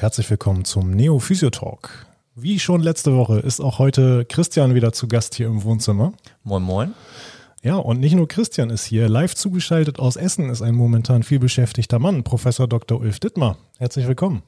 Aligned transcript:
und 0.00 0.04
herzlich 0.04 0.30
willkommen 0.30 0.64
zum 0.64 0.92
Neo 0.92 1.18
Physio 1.18 1.50
Talk. 1.50 2.06
Wie 2.34 2.58
schon 2.58 2.80
letzte 2.80 3.14
Woche 3.14 3.38
ist 3.40 3.60
auch 3.60 3.78
heute 3.78 4.24
Christian 4.24 4.74
wieder 4.74 4.92
zu 4.92 5.08
Gast 5.08 5.34
hier 5.34 5.46
im 5.46 5.62
Wohnzimmer. 5.62 6.14
Moin, 6.42 6.62
moin. 6.62 6.94
Ja, 7.62 7.76
und 7.76 8.00
nicht 8.00 8.14
nur 8.14 8.26
Christian 8.26 8.70
ist 8.70 8.86
hier. 8.86 9.10
Live 9.10 9.34
zugeschaltet 9.34 9.98
aus 9.98 10.16
Essen 10.16 10.48
ist 10.48 10.62
ein 10.62 10.74
momentan 10.74 11.22
viel 11.22 11.38
beschäftigter 11.38 11.98
Mann, 11.98 12.24
Professor 12.24 12.66
Dr. 12.66 12.98
Ulf 12.98 13.20
Dittmar. 13.20 13.58
Herzlich 13.76 14.08
willkommen. 14.08 14.42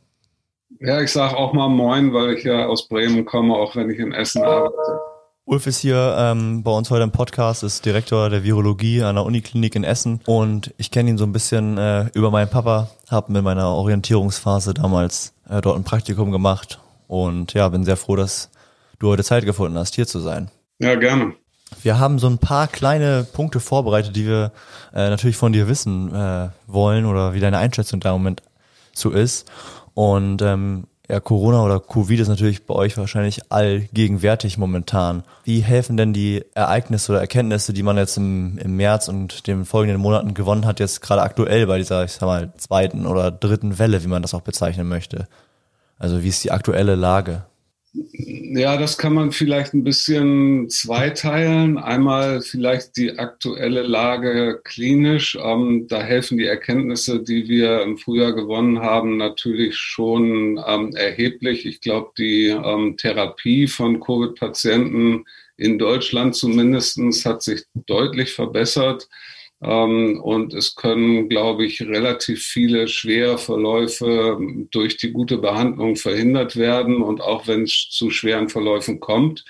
Ja, 0.80 1.02
ich 1.02 1.12
sage 1.12 1.36
auch 1.36 1.52
mal 1.52 1.68
Moin, 1.68 2.14
weil 2.14 2.32
ich 2.32 2.44
ja 2.44 2.64
aus 2.64 2.88
Bremen 2.88 3.26
komme, 3.26 3.54
auch 3.54 3.76
wenn 3.76 3.90
ich 3.90 3.98
in 3.98 4.12
Essen 4.12 4.42
arbeite. 4.42 5.00
Ulf 5.44 5.66
ist 5.66 5.80
hier 5.80 6.16
ähm, 6.18 6.62
bei 6.62 6.70
uns 6.70 6.88
heute 6.90 7.02
im 7.02 7.10
Podcast, 7.10 7.62
ist 7.62 7.84
Direktor 7.84 8.30
der 8.30 8.44
Virologie 8.44 9.02
an 9.02 9.16
der 9.16 9.24
Uniklinik 9.24 9.74
in 9.74 9.84
Essen 9.84 10.20
und 10.24 10.72
ich 10.78 10.90
kenne 10.90 11.10
ihn 11.10 11.18
so 11.18 11.24
ein 11.24 11.32
bisschen 11.32 11.76
äh, 11.76 12.06
über 12.14 12.30
meinen 12.30 12.48
Papa, 12.48 12.88
habe 13.10 13.32
mit 13.32 13.42
meiner 13.42 13.66
Orientierungsphase 13.66 14.72
damals 14.72 15.34
äh, 15.52 15.60
dort 15.60 15.76
ein 15.76 15.84
Praktikum 15.84 16.32
gemacht 16.32 16.80
und 17.08 17.52
ja, 17.52 17.68
bin 17.68 17.84
sehr 17.84 17.96
froh, 17.96 18.16
dass 18.16 18.50
du 18.98 19.08
heute 19.08 19.22
Zeit 19.22 19.44
gefunden 19.44 19.76
hast, 19.76 19.94
hier 19.94 20.06
zu 20.06 20.18
sein. 20.18 20.50
Ja, 20.78 20.94
gerne. 20.94 21.34
Wir 21.82 21.98
haben 21.98 22.18
so 22.18 22.26
ein 22.26 22.38
paar 22.38 22.68
kleine 22.68 23.24
Punkte 23.24 23.60
vorbereitet, 23.60 24.16
die 24.16 24.26
wir 24.26 24.52
äh, 24.94 25.08
natürlich 25.08 25.36
von 25.36 25.52
dir 25.52 25.68
wissen 25.68 26.14
äh, 26.14 26.48
wollen 26.66 27.06
oder 27.06 27.34
wie 27.34 27.40
deine 27.40 27.58
Einschätzung 27.58 28.00
da 28.00 28.10
im 28.10 28.22
Moment 28.22 28.42
so 28.94 29.10
ist. 29.10 29.50
Und 29.94 30.42
ähm, 30.42 30.86
ja, 31.08 31.18
Corona 31.20 31.64
oder 31.64 31.80
Covid 31.80 32.20
ist 32.20 32.28
natürlich 32.28 32.64
bei 32.64 32.74
euch 32.74 32.96
wahrscheinlich 32.96 33.50
allgegenwärtig 33.50 34.56
momentan. 34.56 35.24
Wie 35.44 35.60
helfen 35.60 35.96
denn 35.96 36.12
die 36.12 36.44
Ereignisse 36.54 37.12
oder 37.12 37.20
Erkenntnisse, 37.20 37.72
die 37.72 37.82
man 37.82 37.96
jetzt 37.96 38.16
im, 38.16 38.56
im 38.58 38.76
März 38.76 39.08
und 39.08 39.46
den 39.46 39.64
folgenden 39.64 40.00
Monaten 40.00 40.32
gewonnen 40.32 40.64
hat, 40.64 40.80
jetzt 40.80 41.02
gerade 41.02 41.22
aktuell 41.22 41.66
bei 41.66 41.78
dieser, 41.78 42.04
ich 42.04 42.12
sag 42.12 42.22
mal, 42.22 42.52
zweiten 42.56 43.06
oder 43.06 43.30
dritten 43.30 43.78
Welle, 43.78 44.02
wie 44.04 44.08
man 44.08 44.22
das 44.22 44.32
auch 44.32 44.42
bezeichnen 44.42 44.88
möchte? 44.88 45.26
Also 45.98 46.22
wie 46.22 46.28
ist 46.28 46.44
die 46.44 46.52
aktuelle 46.52 46.94
Lage? 46.94 47.44
Ja, 47.94 48.78
das 48.78 48.96
kann 48.96 49.12
man 49.12 49.32
vielleicht 49.32 49.74
ein 49.74 49.84
bisschen 49.84 50.70
zweiteilen. 50.70 51.76
Einmal 51.76 52.40
vielleicht 52.40 52.96
die 52.96 53.18
aktuelle 53.18 53.82
Lage 53.82 54.62
klinisch. 54.64 55.36
Ähm, 55.38 55.88
da 55.88 56.02
helfen 56.02 56.38
die 56.38 56.46
Erkenntnisse, 56.46 57.22
die 57.22 57.48
wir 57.48 57.82
im 57.82 57.98
Frühjahr 57.98 58.32
gewonnen 58.32 58.80
haben, 58.80 59.18
natürlich 59.18 59.76
schon 59.76 60.58
ähm, 60.66 60.96
erheblich. 60.96 61.66
Ich 61.66 61.82
glaube, 61.82 62.12
die 62.16 62.46
ähm, 62.46 62.96
Therapie 62.96 63.66
von 63.66 64.00
Covid-Patienten 64.00 65.26
in 65.58 65.78
Deutschland 65.78 66.34
zumindestens 66.34 67.26
hat 67.26 67.42
sich 67.42 67.64
deutlich 67.74 68.32
verbessert. 68.32 69.06
Ähm, 69.62 70.20
und 70.20 70.54
es 70.54 70.74
können, 70.74 71.28
glaube 71.28 71.64
ich, 71.64 71.80
relativ 71.82 72.42
viele 72.42 72.88
schwere 72.88 73.38
Verläufe 73.38 74.38
durch 74.70 74.96
die 74.96 75.12
gute 75.12 75.38
Behandlung 75.38 75.96
verhindert 75.96 76.56
werden. 76.56 77.02
Und 77.02 77.20
auch 77.20 77.46
wenn 77.46 77.62
es 77.62 77.88
zu 77.90 78.10
schweren 78.10 78.48
Verläufen 78.48 79.00
kommt, 79.00 79.44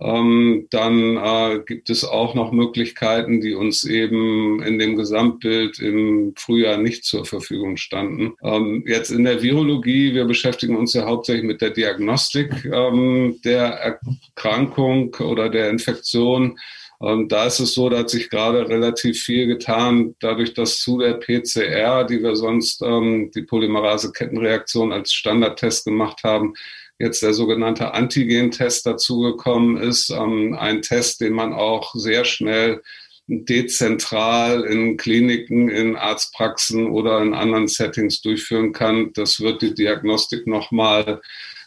ähm, 0.00 0.66
dann 0.70 1.16
äh, 1.16 1.60
gibt 1.64 1.88
es 1.88 2.04
auch 2.04 2.34
noch 2.34 2.50
Möglichkeiten, 2.50 3.40
die 3.40 3.54
uns 3.54 3.84
eben 3.84 4.60
in 4.60 4.80
dem 4.80 4.96
Gesamtbild 4.96 5.78
im 5.78 6.34
Frühjahr 6.36 6.78
nicht 6.78 7.04
zur 7.04 7.24
Verfügung 7.24 7.76
standen. 7.76 8.34
Ähm, 8.42 8.82
jetzt 8.88 9.10
in 9.10 9.22
der 9.22 9.40
Virologie, 9.40 10.12
wir 10.12 10.24
beschäftigen 10.24 10.76
uns 10.76 10.94
ja 10.94 11.06
hauptsächlich 11.06 11.44
mit 11.44 11.60
der 11.60 11.70
Diagnostik 11.70 12.64
ähm, 12.64 13.38
der 13.44 13.98
Erkrankung 14.34 15.14
oder 15.14 15.48
der 15.48 15.70
Infektion. 15.70 16.58
Und 17.04 17.32
da 17.32 17.44
ist 17.44 17.60
es 17.60 17.74
so, 17.74 17.90
da 17.90 17.98
hat 17.98 18.08
sich 18.08 18.30
gerade 18.30 18.66
relativ 18.66 19.22
viel 19.22 19.46
getan, 19.46 20.14
dadurch, 20.20 20.54
dass 20.54 20.78
zu 20.78 20.96
der 20.96 21.12
PCR, 21.12 22.04
die 22.04 22.22
wir 22.22 22.34
sonst 22.34 22.80
ähm, 22.80 23.30
die 23.34 23.42
Polymerase-Kettenreaktion 23.42 24.90
als 24.90 25.12
Standardtest 25.12 25.84
gemacht 25.84 26.20
haben, 26.24 26.54
jetzt 26.98 27.22
der 27.22 27.34
sogenannte 27.34 27.92
Antigen-Test 27.92 28.86
dazugekommen 28.86 29.76
ist. 29.76 30.08
Ähm, 30.08 30.56
ein 30.58 30.80
Test, 30.80 31.20
den 31.20 31.34
man 31.34 31.52
auch 31.52 31.94
sehr 31.94 32.24
schnell 32.24 32.80
dezentral 33.26 34.64
in 34.64 34.96
Kliniken, 34.96 35.68
in 35.68 35.96
Arztpraxen 35.96 36.90
oder 36.90 37.20
in 37.20 37.34
anderen 37.34 37.68
Settings 37.68 38.22
durchführen 38.22 38.72
kann. 38.72 39.12
Das 39.12 39.40
wird 39.40 39.60
die 39.60 39.74
Diagnostik 39.74 40.46
nochmal 40.46 41.20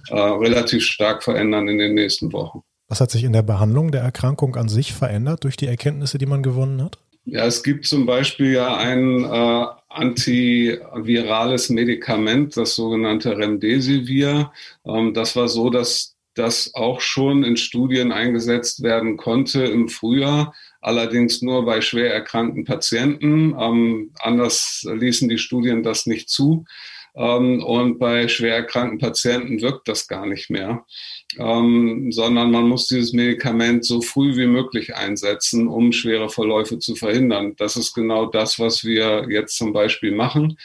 äh, 0.10 0.20
relativ 0.20 0.84
stark 0.84 1.24
verändern 1.24 1.68
in 1.68 1.78
den 1.78 1.94
nächsten 1.94 2.34
Wochen. 2.34 2.64
Was 2.88 3.02
hat 3.02 3.12
sich 3.12 3.24
in 3.24 3.34
der 3.34 3.42
Behandlung 3.42 3.92
der 3.92 4.02
Erkrankung 4.02 4.56
an 4.56 4.70
sich 4.70 4.94
verändert 4.94 5.44
durch 5.44 5.58
die 5.58 5.68
Erkenntnisse, 5.68 6.18
die 6.18 6.26
man 6.26 6.42
gewonnen 6.42 6.82
hat? 6.82 6.98
Ja, 7.26 7.46
es 7.46 7.62
gibt 7.62 7.86
zum 7.86 8.06
Beispiel 8.06 8.54
ja 8.54 8.78
ein 8.78 9.26
äh, 9.26 9.66
antivirales 9.90 11.70
Medikament, 11.70 12.56
das 12.56 12.76
sogenannte 12.76 13.38
Remdesivir. 13.38 14.54
Ähm, 14.86 15.14
das 15.14 15.36
war 15.36 15.50
so, 15.50 15.70
dass 15.70 16.16
das 16.36 16.74
auch 16.76 17.02
schon 17.02 17.44
in 17.44 17.58
Studien 17.58 18.14
eingesetzt 18.14 18.82
werden 18.82 19.18
konnte 19.18 19.66
im 19.66 19.90
Frühjahr, 19.90 20.54
allerdings 20.80 21.42
nur 21.42 21.66
bei 21.66 21.82
schwer 21.82 22.14
erkrankten 22.14 22.64
Patienten. 22.64 23.54
Ähm, 23.60 24.12
anders 24.20 24.88
ließen 24.90 25.28
die 25.28 25.40
Studien 25.40 25.84
das 25.84 26.06
nicht 26.06 26.30
zu. 26.30 26.64
Ähm, 27.18 27.64
und 27.64 27.98
bei 27.98 28.28
schwer 28.28 28.56
erkrankten 28.56 29.00
Patienten 29.00 29.62
wirkt 29.62 29.88
das 29.88 30.08
gar 30.08 30.28
nicht 30.28 30.50
mehr, 30.52 30.86
ähm, 31.40 32.12
sondern 32.12 32.52
man 32.52 32.68
muss 32.70 32.88
dieses 32.88 33.12
Medikament 33.12 33.86
so 33.86 34.02
früh 34.02 34.38
wie 34.38 34.46
möglich 34.46 34.96
einsetzen, 34.96 35.68
um 35.68 35.92
schwere 35.92 36.30
Verläufe 36.30 36.78
zu 36.78 36.96
verhindern. 36.96 37.56
Das 37.58 37.76
ist 37.76 37.94
genau 37.94 38.28
das, 38.28 38.60
was 38.60 38.84
wir 38.84 39.28
jetzt 39.30 39.58
zum 39.58 39.74
Beispiel 39.74 40.12
machen. 40.12 40.58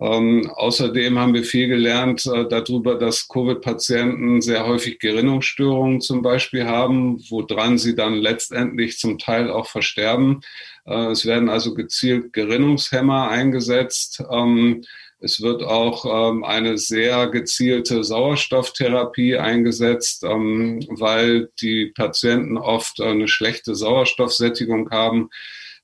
Ähm, 0.00 0.48
außerdem 0.54 1.18
haben 1.18 1.34
wir 1.34 1.42
viel 1.42 1.66
gelernt 1.66 2.24
äh, 2.26 2.46
darüber, 2.48 2.94
dass 2.94 3.26
Covid-Patienten 3.26 4.40
sehr 4.40 4.64
häufig 4.64 5.00
Gerinnungsstörungen 5.00 6.00
zum 6.00 6.22
Beispiel 6.22 6.66
haben, 6.66 7.18
woran 7.28 7.78
sie 7.78 7.96
dann 7.96 8.14
letztendlich 8.14 8.98
zum 8.98 9.18
Teil 9.18 9.50
auch 9.50 9.66
versterben. 9.66 10.42
Äh, 10.86 11.06
es 11.08 11.26
werden 11.26 11.48
also 11.48 11.74
gezielt 11.74 12.32
Gerinnungshemmer 12.32 13.28
eingesetzt. 13.28 14.22
Ähm, 14.30 14.84
es 15.20 15.40
wird 15.40 15.62
auch 15.62 16.04
ähm, 16.04 16.44
eine 16.44 16.78
sehr 16.78 17.28
gezielte 17.28 18.04
Sauerstofftherapie 18.04 19.36
eingesetzt, 19.36 20.22
ähm, 20.24 20.80
weil 20.90 21.50
die 21.60 21.86
Patienten 21.86 22.56
oft 22.56 23.00
eine 23.00 23.26
schlechte 23.26 23.74
Sauerstoffsättigung 23.74 24.90
haben. 24.90 25.30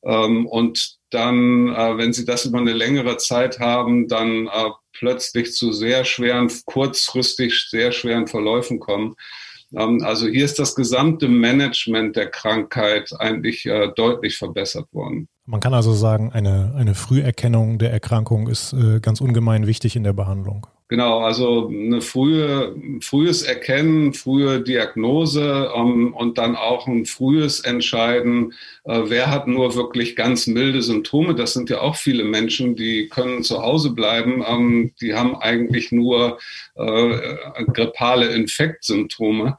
Ähm, 0.04 0.46
und 0.46 0.98
dann, 1.10 1.68
äh, 1.68 1.98
wenn 1.98 2.12
sie 2.12 2.24
das 2.24 2.44
über 2.44 2.58
eine 2.58 2.74
längere 2.74 3.16
Zeit 3.16 3.58
haben, 3.58 4.06
dann 4.06 4.46
äh, 4.46 4.70
plötzlich 4.92 5.52
zu 5.52 5.72
sehr 5.72 6.04
schweren, 6.04 6.50
kurzfristig 6.64 7.68
sehr 7.68 7.90
schweren 7.90 8.28
Verläufen 8.28 8.78
kommen. 8.78 9.16
Ähm, 9.76 10.02
also 10.04 10.28
hier 10.28 10.44
ist 10.44 10.58
das 10.60 10.76
gesamte 10.76 11.28
Management 11.28 12.14
der 12.14 12.30
Krankheit 12.30 13.10
eigentlich 13.18 13.66
äh, 13.66 13.88
deutlich 13.96 14.36
verbessert 14.36 14.86
worden. 14.92 15.28
Man 15.46 15.60
kann 15.60 15.74
also 15.74 15.92
sagen, 15.92 16.32
eine, 16.32 16.74
eine 16.76 16.94
Früherkennung 16.94 17.78
der 17.78 17.92
Erkrankung 17.92 18.48
ist 18.48 18.72
äh, 18.72 19.00
ganz 19.00 19.20
ungemein 19.20 19.66
wichtig 19.66 19.94
in 19.94 20.02
der 20.02 20.14
Behandlung. 20.14 20.66
Genau, 20.88 21.20
also 21.20 21.68
eine 21.68 22.02
frühe, 22.02 22.76
frühes 23.00 23.42
Erkennen, 23.42 24.12
frühe 24.12 24.60
Diagnose 24.60 25.70
ähm, 25.74 26.14
und 26.14 26.36
dann 26.36 26.56
auch 26.56 26.86
ein 26.86 27.06
frühes 27.06 27.60
Entscheiden, 27.60 28.52
äh, 28.84 29.00
wer 29.06 29.30
hat 29.30 29.48
nur 29.48 29.74
wirklich 29.74 30.14
ganz 30.14 30.46
milde 30.46 30.82
Symptome. 30.82 31.34
Das 31.34 31.54
sind 31.54 31.70
ja 31.70 31.80
auch 31.80 31.96
viele 31.96 32.24
Menschen, 32.24 32.76
die 32.76 33.08
können 33.08 33.42
zu 33.42 33.62
Hause 33.62 33.90
bleiben, 33.90 34.44
ähm, 34.46 34.92
die 35.00 35.14
haben 35.14 35.36
eigentlich 35.36 35.90
nur 35.90 36.38
äh, 36.74 37.64
grippale 37.72 38.26
Infektsymptome. 38.28 39.56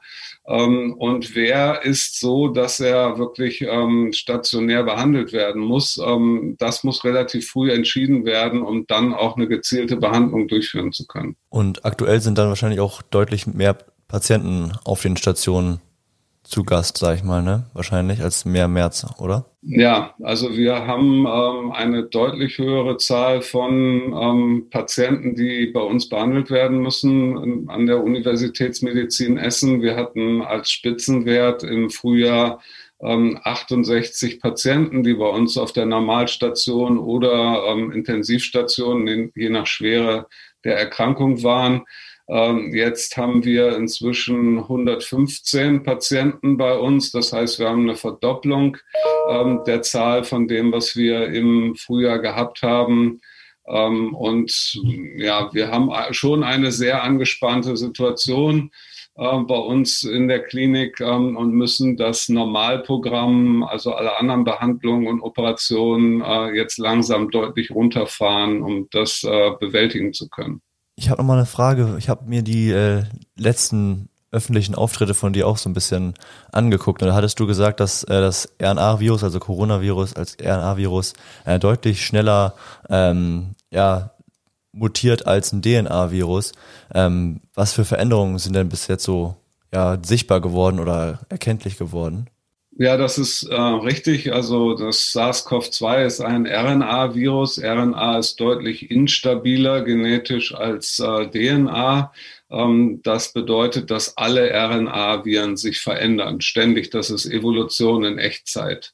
Ähm, 0.48 0.94
und 0.98 1.34
wer 1.34 1.84
ist 1.84 2.20
so, 2.20 2.48
dass 2.48 2.78
er 2.80 3.18
wirklich 3.18 3.62
ähm, 3.62 4.12
stationär 4.12 4.84
behandelt 4.84 5.32
werden 5.32 5.62
muss. 5.62 5.98
Ähm, 5.98 6.56
das 6.58 6.84
muss 6.84 7.04
relativ 7.04 7.48
früh 7.48 7.72
entschieden 7.72 8.24
werden, 8.24 8.62
um 8.62 8.86
dann 8.86 9.12
auch 9.12 9.36
eine 9.36 9.48
gezielte 9.48 9.96
Behandlung 9.96 10.48
durchführen 10.48 10.92
zu 10.92 11.06
können. 11.06 11.36
Und 11.48 11.84
aktuell 11.84 12.20
sind 12.20 12.38
dann 12.38 12.48
wahrscheinlich 12.48 12.80
auch 12.80 13.02
deutlich 13.02 13.46
mehr 13.46 13.76
Patienten 14.08 14.72
auf 14.84 15.02
den 15.02 15.16
Stationen 15.16 15.80
zu 16.46 16.64
Gast, 16.64 16.98
sag 16.98 17.16
ich 17.16 17.24
mal, 17.24 17.42
ne? 17.42 17.66
Wahrscheinlich 17.74 18.22
als 18.22 18.44
mehr 18.44 18.68
März, 18.68 19.06
oder? 19.18 19.46
Ja, 19.62 20.14
also 20.22 20.56
wir 20.56 20.86
haben 20.86 21.26
ähm, 21.26 21.72
eine 21.72 22.04
deutlich 22.04 22.58
höhere 22.58 22.98
Zahl 22.98 23.42
von 23.42 24.12
ähm, 24.12 24.68
Patienten, 24.70 25.34
die 25.34 25.66
bei 25.66 25.80
uns 25.80 26.08
behandelt 26.08 26.50
werden 26.50 26.78
müssen 26.78 27.68
an 27.68 27.86
der 27.86 28.02
Universitätsmedizin 28.02 29.38
Essen. 29.38 29.82
Wir 29.82 29.96
hatten 29.96 30.42
als 30.42 30.70
Spitzenwert 30.70 31.64
im 31.64 31.90
Frühjahr 31.90 32.60
ähm, 33.00 33.38
68 33.42 34.40
Patienten, 34.40 35.02
die 35.02 35.14
bei 35.14 35.28
uns 35.28 35.58
auf 35.58 35.72
der 35.72 35.86
Normalstation 35.86 36.98
oder 36.98 37.64
ähm, 37.68 37.90
Intensivstation, 37.90 39.32
je 39.34 39.48
nach 39.50 39.66
Schwere 39.66 40.28
der 40.64 40.78
Erkrankung 40.78 41.42
waren. 41.42 41.84
Ähm, 42.28 42.74
jetzt 42.74 43.16
haben 43.16 43.44
wir 43.44 43.76
inzwischen 43.76 44.58
115 44.58 45.82
Patienten 45.84 46.56
bei 46.56 46.76
uns. 46.76 47.12
Das 47.12 47.32
heißt, 47.32 47.58
wir 47.58 47.68
haben 47.68 47.82
eine 47.82 47.94
Verdopplung 47.94 48.76
ähm, 49.30 49.60
der 49.66 49.82
Zahl 49.82 50.24
von 50.24 50.48
dem, 50.48 50.72
was 50.72 50.96
wir 50.96 51.28
im 51.28 51.76
Frühjahr 51.76 52.18
gehabt 52.18 52.62
haben. 52.62 53.20
Ähm, 53.68 54.14
und 54.14 54.80
ja, 55.16 55.50
wir 55.52 55.70
haben 55.70 55.90
schon 56.12 56.42
eine 56.42 56.72
sehr 56.72 57.02
angespannte 57.02 57.76
Situation 57.76 58.70
bei 59.18 59.56
uns 59.56 60.02
in 60.02 60.28
der 60.28 60.42
Klinik 60.42 61.00
und 61.00 61.54
müssen 61.54 61.96
das 61.96 62.28
Normalprogramm, 62.28 63.62
also 63.62 63.94
alle 63.94 64.18
anderen 64.18 64.44
Behandlungen 64.44 65.06
und 65.06 65.22
Operationen 65.22 66.20
äh, 66.20 66.50
jetzt 66.50 66.76
langsam 66.76 67.30
deutlich 67.30 67.70
runterfahren, 67.70 68.60
um 68.60 68.90
das 68.90 69.24
äh, 69.24 69.52
bewältigen 69.58 70.12
zu 70.12 70.28
können. 70.28 70.60
Ich 70.96 71.10
habe 71.10 71.20
noch 71.20 71.28
mal 71.28 71.36
eine 71.36 71.46
Frage. 71.46 71.96
Ich 71.98 72.08
habe 72.08 72.24
mir 72.24 72.42
die 72.42 72.70
äh, 72.70 73.04
letzten 73.36 74.08
öffentlichen 74.30 74.74
Auftritte 74.74 75.14
von 75.14 75.34
dir 75.34 75.46
auch 75.46 75.58
so 75.58 75.68
ein 75.68 75.74
bisschen 75.74 76.14
angeguckt. 76.52 77.02
Und 77.02 77.08
da 77.08 77.14
hattest 77.14 77.38
du 77.38 77.46
gesagt, 77.46 77.80
dass 77.80 78.02
äh, 78.04 78.20
das 78.20 78.48
RNA-Virus, 78.60 79.22
also 79.22 79.38
Coronavirus 79.38 80.14
als 80.14 80.38
RNA-Virus, 80.40 81.12
äh, 81.44 81.58
deutlich 81.58 82.04
schneller 82.04 82.54
ähm, 82.88 83.54
ja, 83.70 84.10
mutiert 84.72 85.26
als 85.26 85.52
ein 85.52 85.60
DNA-Virus. 85.60 86.52
Ähm, 86.94 87.40
was 87.54 87.74
für 87.74 87.84
Veränderungen 87.84 88.38
sind 88.38 88.54
denn 88.54 88.70
bis 88.70 88.86
jetzt 88.86 89.04
so 89.04 89.36
ja, 89.72 89.98
sichtbar 90.02 90.40
geworden 90.40 90.80
oder 90.80 91.20
erkenntlich 91.28 91.76
geworden? 91.76 92.28
Ja, 92.78 92.98
das 92.98 93.16
ist 93.16 93.44
äh, 93.44 93.54
richtig. 93.54 94.34
Also 94.34 94.74
das 94.74 95.10
SARS-CoV-2 95.14 96.04
ist 96.04 96.20
ein 96.20 96.46
RNA-Virus. 96.46 97.58
RNA 97.58 98.18
ist 98.18 98.38
deutlich 98.38 98.90
instabiler 98.90 99.80
genetisch 99.80 100.54
als 100.54 100.98
äh, 100.98 101.26
DNA. 101.30 102.12
Ähm, 102.50 103.00
das 103.02 103.32
bedeutet, 103.32 103.90
dass 103.90 104.18
alle 104.18 104.50
RNA-Viren 104.50 105.56
sich 105.56 105.80
verändern, 105.80 106.42
ständig. 106.42 106.90
Das 106.90 107.08
ist 107.08 107.24
Evolution 107.24 108.04
in 108.04 108.18
Echtzeit. 108.18 108.92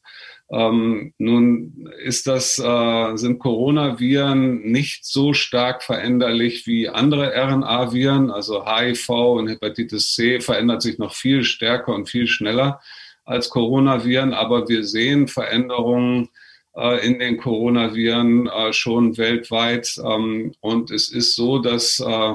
Ähm, 0.48 1.12
nun 1.18 1.90
ist 2.04 2.28
das, 2.28 2.60
äh, 2.60 3.16
sind 3.16 3.40
Coronaviren 3.40 4.62
nicht 4.62 5.04
so 5.04 5.32
stark 5.32 5.82
veränderlich 5.82 6.68
wie 6.68 6.88
andere 6.88 7.32
RNA-Viren. 7.34 8.30
Also 8.30 8.64
HIV 8.64 9.08
und 9.08 9.48
Hepatitis 9.48 10.14
C 10.14 10.40
verändert 10.40 10.82
sich 10.82 10.98
noch 10.98 11.14
viel 11.16 11.42
stärker 11.42 11.92
und 11.92 12.08
viel 12.08 12.28
schneller 12.28 12.80
als 13.24 13.50
Coronaviren. 13.50 14.34
Aber 14.34 14.68
wir 14.68 14.84
sehen 14.84 15.28
Veränderungen 15.28 16.28
äh, 16.76 17.06
in 17.06 17.18
den 17.18 17.38
Coronaviren 17.38 18.46
äh, 18.46 18.72
schon 18.72 19.16
weltweit. 19.18 20.00
Ähm, 20.04 20.54
und 20.60 20.90
es 20.90 21.10
ist 21.10 21.34
so, 21.34 21.58
dass 21.58 22.00
äh, 22.00 22.34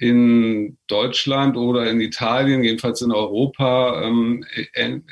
in 0.00 0.78
Deutschland 0.86 1.58
oder 1.58 1.88
in 1.90 2.00
Italien, 2.00 2.64
jedenfalls 2.64 3.02
in 3.02 3.12
Europa, 3.12 4.02
ähm, 4.02 4.46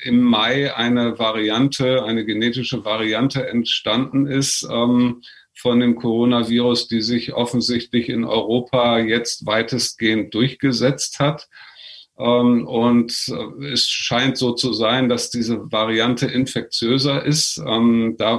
im 0.03 0.23
Mai 0.23 0.75
eine 0.75 1.19
Variante, 1.19 2.05
eine 2.05 2.25
genetische 2.25 2.87
Variante 2.87 3.47
entstanden 3.47 4.27
ist 4.27 4.67
ähm, 4.71 5.21
von 5.55 5.81
dem 5.81 5.97
Coronavirus, 5.97 6.89
die 6.89 7.03
sich 7.03 7.35
offensichtlich 7.35 8.09
in 8.09 8.25
Europa 8.25 8.99
jetzt 8.99 9.45
weitestgehend 9.45 10.33
durchgesetzt 10.33 11.21
hat. 11.21 11.49
Ähm, 12.19 12.67
und 12.67 13.13
äh, 13.29 13.67
es 13.67 13.89
scheint 13.89 14.37
so 14.37 14.53
zu 14.53 14.73
sein, 14.73 15.09
dass 15.09 15.31
diese 15.31 15.71
Variante 15.71 16.27
infektiöser 16.27 17.25
ist. 17.25 17.63
Ähm, 17.65 18.17
da 18.19 18.39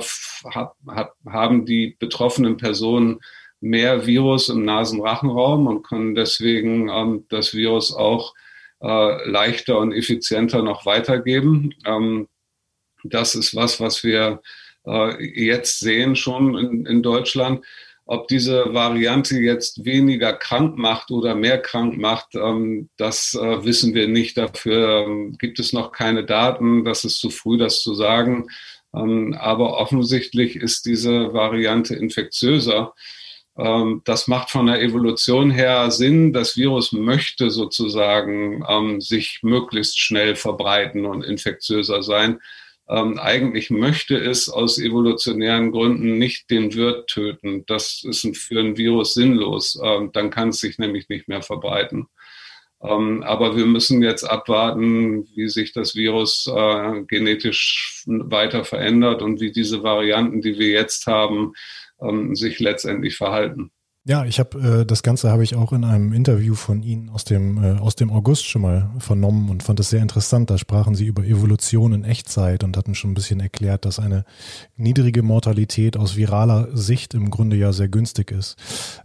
haben 1.25 1.65
die 1.65 1.95
betroffenen 1.97 2.57
Personen 2.57 3.19
mehr 3.61 4.05
Virus 4.05 4.49
im 4.49 4.65
Nasenrachenraum 4.65 5.67
und 5.67 5.83
können 5.83 6.15
deswegen 6.15 6.89
ähm, 6.89 7.25
das 7.29 7.53
Virus 7.53 7.93
auch 7.93 8.33
äh, 8.81 9.29
leichter 9.29 9.79
und 9.79 9.91
effizienter 9.91 10.61
noch 10.61 10.85
weitergeben. 10.85 11.73
Das 13.03 13.35
ist 13.35 13.55
was, 13.55 13.79
was 13.79 14.03
wir 14.03 14.41
äh, 14.85 15.45
jetzt 15.47 15.79
sehen 15.79 16.15
schon 16.15 16.85
in 16.85 17.01
Deutschland. 17.03 17.65
Ob 18.11 18.27
diese 18.27 18.73
Variante 18.73 19.37
jetzt 19.37 19.85
weniger 19.85 20.33
krank 20.33 20.79
macht 20.79 21.11
oder 21.11 21.35
mehr 21.35 21.61
krank 21.61 21.95
macht, 21.95 22.33
ähm, 22.33 22.89
das 22.97 23.35
äh, 23.35 23.63
wissen 23.63 23.93
wir 23.93 24.07
nicht. 24.07 24.35
Dafür 24.35 25.05
ähm, 25.05 25.37
gibt 25.37 25.59
es 25.59 25.73
noch 25.73 25.91
keine 25.91 26.25
Daten. 26.25 26.85
Das 26.85 27.03
ist 27.03 27.19
zu 27.19 27.29
früh, 27.29 27.59
das 27.59 27.83
zu 27.83 27.93
sagen. 27.93 28.47
Ähm, 28.95 29.35
aber 29.39 29.77
offensichtlich 29.77 30.55
ist 30.55 30.87
diese 30.87 31.33
Variante 31.33 31.95
infektiöser. 31.95 32.93
Das 34.05 34.29
macht 34.29 34.51
von 34.51 34.67
der 34.67 34.81
Evolution 34.81 35.51
her 35.51 35.91
Sinn. 35.91 36.31
Das 36.31 36.55
Virus 36.55 36.93
möchte 36.93 37.49
sozusagen 37.49 39.01
sich 39.01 39.39
möglichst 39.41 39.99
schnell 39.99 40.37
verbreiten 40.37 41.05
und 41.05 41.25
infektiöser 41.25 42.01
sein. 42.01 42.39
Ähm, 42.89 43.19
eigentlich 43.19 43.69
möchte 43.69 44.17
es 44.17 44.49
aus 44.49 44.79
evolutionären 44.79 45.71
Gründen 45.71 46.17
nicht 46.17 46.49
den 46.49 46.73
Wirt 46.73 47.07
töten. 47.07 47.63
Das 47.67 48.03
ist 48.03 48.25
für 48.35 48.59
ein 48.59 48.77
Virus 48.77 49.13
sinnlos. 49.13 49.79
Ähm, 49.83 50.11
dann 50.11 50.31
kann 50.31 50.49
es 50.49 50.59
sich 50.59 50.79
nämlich 50.79 51.07
nicht 51.07 51.27
mehr 51.27 51.43
verbreiten. 51.43 52.07
Ähm, 52.81 53.23
aber 53.23 53.55
wir 53.57 53.65
müssen 53.65 54.01
jetzt 54.01 54.23
abwarten, 54.23 55.27
wie 55.35 55.49
sich 55.49 55.73
das 55.73 55.95
Virus 55.95 56.47
äh, 56.47 57.03
genetisch 57.07 58.03
weiter 58.07 58.63
verändert 58.63 59.21
und 59.21 59.39
wie 59.41 59.51
diese 59.51 59.83
Varianten, 59.83 60.41
die 60.41 60.57
wir 60.57 60.69
jetzt 60.69 61.05
haben, 61.05 61.53
ähm, 62.01 62.35
sich 62.35 62.59
letztendlich 62.59 63.17
verhalten. 63.17 63.71
Ja, 64.05 64.23
ich 64.25 64.39
habe 64.39 64.81
äh, 64.81 64.85
das 64.85 65.03
Ganze 65.03 65.29
habe 65.29 65.43
ich 65.43 65.55
auch 65.55 65.73
in 65.73 65.83
einem 65.83 66.13
Interview 66.13 66.55
von 66.55 66.81
Ihnen 66.81 67.09
aus 67.09 67.25
dem 67.25 67.61
äh, 67.61 67.77
aus 67.79 67.95
dem 67.95 68.11
August 68.11 68.45
schon 68.47 68.61
mal 68.61 68.89
vernommen 68.97 69.49
und 69.49 69.61
fand 69.61 69.79
es 69.81 69.89
sehr 69.89 70.01
interessant. 70.01 70.49
Da 70.49 70.57
sprachen 70.57 70.95
Sie 70.95 71.05
über 71.05 71.23
Evolution 71.23 71.91
in 71.91 72.05
Echtzeit 72.05 72.63
und 72.63 72.77
hatten 72.77 72.95
schon 72.95 73.11
ein 73.11 73.15
bisschen 73.15 73.41
erklärt, 73.41 73.85
dass 73.85 73.99
eine 73.99 74.23
niedrige 74.77 75.21
Mortalität 75.21 75.97
aus 75.97 76.15
viraler 76.15 76.69
Sicht 76.75 77.13
im 77.13 77.29
Grunde 77.29 77.57
ja 77.57 77.73
sehr 77.73 77.89
günstig 77.89 78.31
ist. 78.31 78.55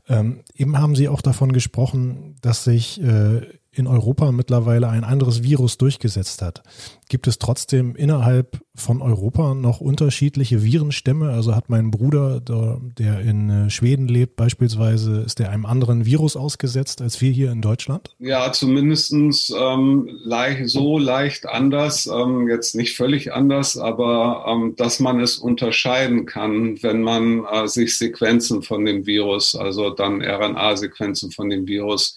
Ähm, 0.08 0.44
eben 0.54 0.78
haben 0.78 0.94
Sie 0.94 1.08
auch 1.08 1.22
davon 1.22 1.52
gesprochen, 1.52 2.36
dass 2.40 2.62
sich 2.64 3.02
äh, 3.02 3.42
in 3.74 3.86
Europa 3.86 4.32
mittlerweile 4.32 4.88
ein 4.88 5.04
anderes 5.04 5.42
Virus 5.42 5.78
durchgesetzt 5.78 6.42
hat. 6.42 6.62
Gibt 7.08 7.26
es 7.26 7.38
trotzdem 7.38 7.96
innerhalb 7.96 8.60
von 8.74 9.02
Europa 9.02 9.54
noch 9.54 9.80
unterschiedliche 9.80 10.62
Virenstämme? 10.62 11.30
Also 11.30 11.54
hat 11.54 11.68
mein 11.68 11.90
Bruder, 11.90 12.40
der 12.40 13.20
in 13.20 13.50
äh, 13.50 13.70
Schweden 13.70 14.08
lebt 14.08 14.36
beispielsweise, 14.36 15.20
ist 15.20 15.38
der 15.38 15.50
einem 15.50 15.66
anderen 15.66 16.06
Virus 16.06 16.36
ausgesetzt 16.36 17.02
als 17.02 17.20
wir 17.20 17.30
hier 17.30 17.52
in 17.52 17.60
Deutschland? 17.60 18.14
Ja, 18.18 18.50
zumindestens 18.52 19.52
ähm, 19.56 20.08
leicht, 20.24 20.68
so 20.68 20.98
leicht 20.98 21.46
anders, 21.46 22.06
ähm, 22.06 22.48
jetzt 22.48 22.74
nicht 22.74 22.96
völlig 22.96 23.32
anders, 23.32 23.76
aber 23.76 24.44
ähm, 24.48 24.74
dass 24.76 25.00
man 25.00 25.20
es 25.20 25.38
unterscheiden 25.38 26.26
kann, 26.26 26.82
wenn 26.82 27.02
man 27.02 27.44
äh, 27.44 27.68
sich 27.68 27.98
Sequenzen 27.98 28.62
von 28.62 28.84
dem 28.84 29.06
Virus, 29.06 29.54
also 29.54 29.90
dann 29.90 30.22
RNA-Sequenzen 30.22 31.30
von 31.30 31.50
dem 31.50 31.66
Virus 31.66 32.16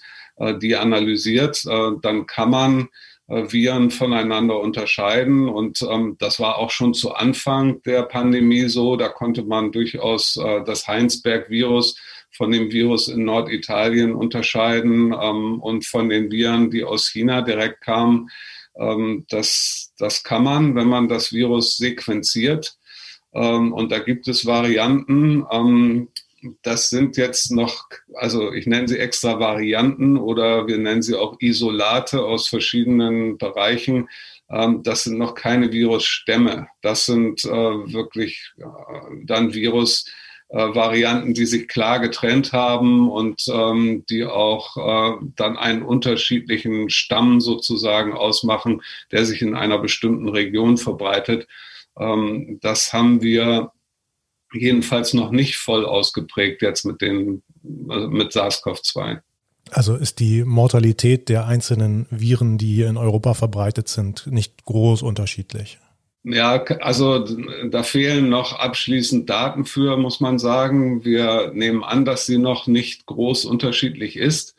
die 0.59 0.75
analysiert, 0.75 1.63
äh, 1.65 1.91
dann 2.01 2.27
kann 2.27 2.49
man 2.49 2.89
äh, 3.27 3.51
Viren 3.51 3.91
voneinander 3.91 4.59
unterscheiden. 4.59 5.49
Und 5.49 5.81
ähm, 5.81 6.15
das 6.19 6.39
war 6.39 6.57
auch 6.57 6.71
schon 6.71 6.93
zu 6.93 7.13
Anfang 7.13 7.81
der 7.83 8.03
Pandemie 8.03 8.69
so. 8.69 8.95
Da 8.95 9.09
konnte 9.09 9.43
man 9.43 9.71
durchaus 9.71 10.37
äh, 10.37 10.63
das 10.63 10.87
Heinsberg-Virus 10.87 11.97
von 12.31 12.51
dem 12.51 12.71
Virus 12.71 13.07
in 13.07 13.25
Norditalien 13.25 14.13
unterscheiden 14.13 15.13
ähm, 15.19 15.59
und 15.61 15.85
von 15.85 16.09
den 16.09 16.31
Viren, 16.31 16.69
die 16.69 16.83
aus 16.83 17.09
China 17.09 17.41
direkt 17.41 17.81
kamen. 17.81 18.29
Ähm, 18.77 19.25
das, 19.29 19.93
das 19.97 20.23
kann 20.23 20.43
man, 20.43 20.75
wenn 20.75 20.87
man 20.87 21.09
das 21.09 21.33
Virus 21.33 21.77
sequenziert. 21.77 22.75
Und 23.31 23.91
da 23.91 23.99
gibt 23.99 24.27
es 24.29 24.47
Varianten. 24.47 25.45
Das 26.61 26.89
sind 26.89 27.17
jetzt 27.17 27.51
noch, 27.51 27.85
also 28.13 28.51
ich 28.53 28.67
nenne 28.67 28.87
sie 28.87 28.99
extra 28.99 29.39
Varianten 29.39 30.17
oder 30.17 30.67
wir 30.67 30.77
nennen 30.77 31.01
sie 31.01 31.15
auch 31.15 31.35
Isolate 31.39 32.23
aus 32.23 32.47
verschiedenen 32.47 33.37
Bereichen. 33.37 34.07
Ähm, 34.49 34.83
das 34.83 35.03
sind 35.03 35.17
noch 35.17 35.33
keine 35.33 35.71
Virusstämme. 35.71 36.67
Das 36.81 37.05
sind 37.05 37.43
äh, 37.43 37.49
wirklich 37.49 38.53
äh, 38.59 38.63
dann 39.23 39.53
Virusvarianten, 39.53 41.33
die 41.33 41.45
sich 41.47 41.67
klar 41.67 41.99
getrennt 41.99 42.53
haben 42.53 43.09
und 43.09 43.43
ähm, 43.51 44.05
die 44.09 44.23
auch 44.25 44.77
äh, 44.77 45.25
dann 45.35 45.57
einen 45.57 45.81
unterschiedlichen 45.81 46.89
Stamm 46.91 47.41
sozusagen 47.41 48.13
ausmachen, 48.13 48.83
der 49.11 49.25
sich 49.25 49.41
in 49.41 49.55
einer 49.55 49.79
bestimmten 49.79 50.29
Region 50.29 50.77
verbreitet. 50.77 51.47
Ähm, 51.99 52.59
das 52.61 52.93
haben 52.93 53.21
wir 53.21 53.71
jedenfalls 54.53 55.13
noch 55.13 55.31
nicht 55.31 55.57
voll 55.57 55.85
ausgeprägt 55.85 56.61
jetzt 56.61 56.85
mit 56.85 57.01
den 57.01 57.43
also 57.89 58.07
mit 58.09 58.31
SARS-CoV-2. 58.31 59.19
Also 59.71 59.95
ist 59.95 60.19
die 60.19 60.43
Mortalität 60.45 61.29
der 61.29 61.45
einzelnen 61.45 62.05
Viren, 62.09 62.57
die 62.57 62.73
hier 62.73 62.87
in 62.87 62.97
Europa 62.97 63.33
verbreitet 63.33 63.89
sind, 63.89 64.27
nicht 64.27 64.63
groß 64.65 65.01
unterschiedlich? 65.01 65.79
Ja, 66.23 66.61
also 66.81 67.25
da 67.69 67.83
fehlen 67.83 68.29
noch 68.29 68.53
abschließend 68.53 69.29
Daten 69.29 69.65
für, 69.65 69.97
muss 69.97 70.19
man 70.19 70.39
sagen. 70.39 71.05
Wir 71.05 71.51
nehmen 71.53 71.83
an, 71.83 72.05
dass 72.05 72.25
sie 72.25 72.37
noch 72.37 72.67
nicht 72.67 73.05
groß 73.05 73.45
unterschiedlich 73.45 74.17
ist. 74.17 74.55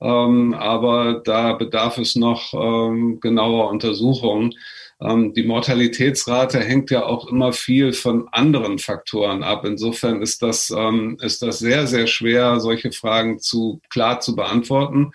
Ähm, 0.00 0.54
aber 0.54 1.20
da 1.24 1.52
bedarf 1.52 1.98
es 1.98 2.16
noch 2.16 2.54
ähm, 2.54 3.20
genauer 3.20 3.68
Untersuchungen. 3.70 4.54
Ähm, 5.02 5.32
die 5.34 5.42
Mortalitätsrate 5.42 6.60
hängt 6.60 6.90
ja 6.90 7.04
auch 7.04 7.28
immer 7.28 7.52
viel 7.52 7.92
von 7.92 8.28
anderen 8.30 8.78
Faktoren 8.78 9.42
ab. 9.42 9.64
Insofern 9.64 10.22
ist 10.22 10.42
das, 10.42 10.70
ähm, 10.70 11.18
ist 11.20 11.42
das 11.42 11.58
sehr, 11.58 11.86
sehr 11.86 12.06
schwer, 12.06 12.60
solche 12.60 12.92
Fragen 12.92 13.38
zu, 13.38 13.80
klar 13.90 14.20
zu 14.20 14.36
beantworten, 14.36 15.12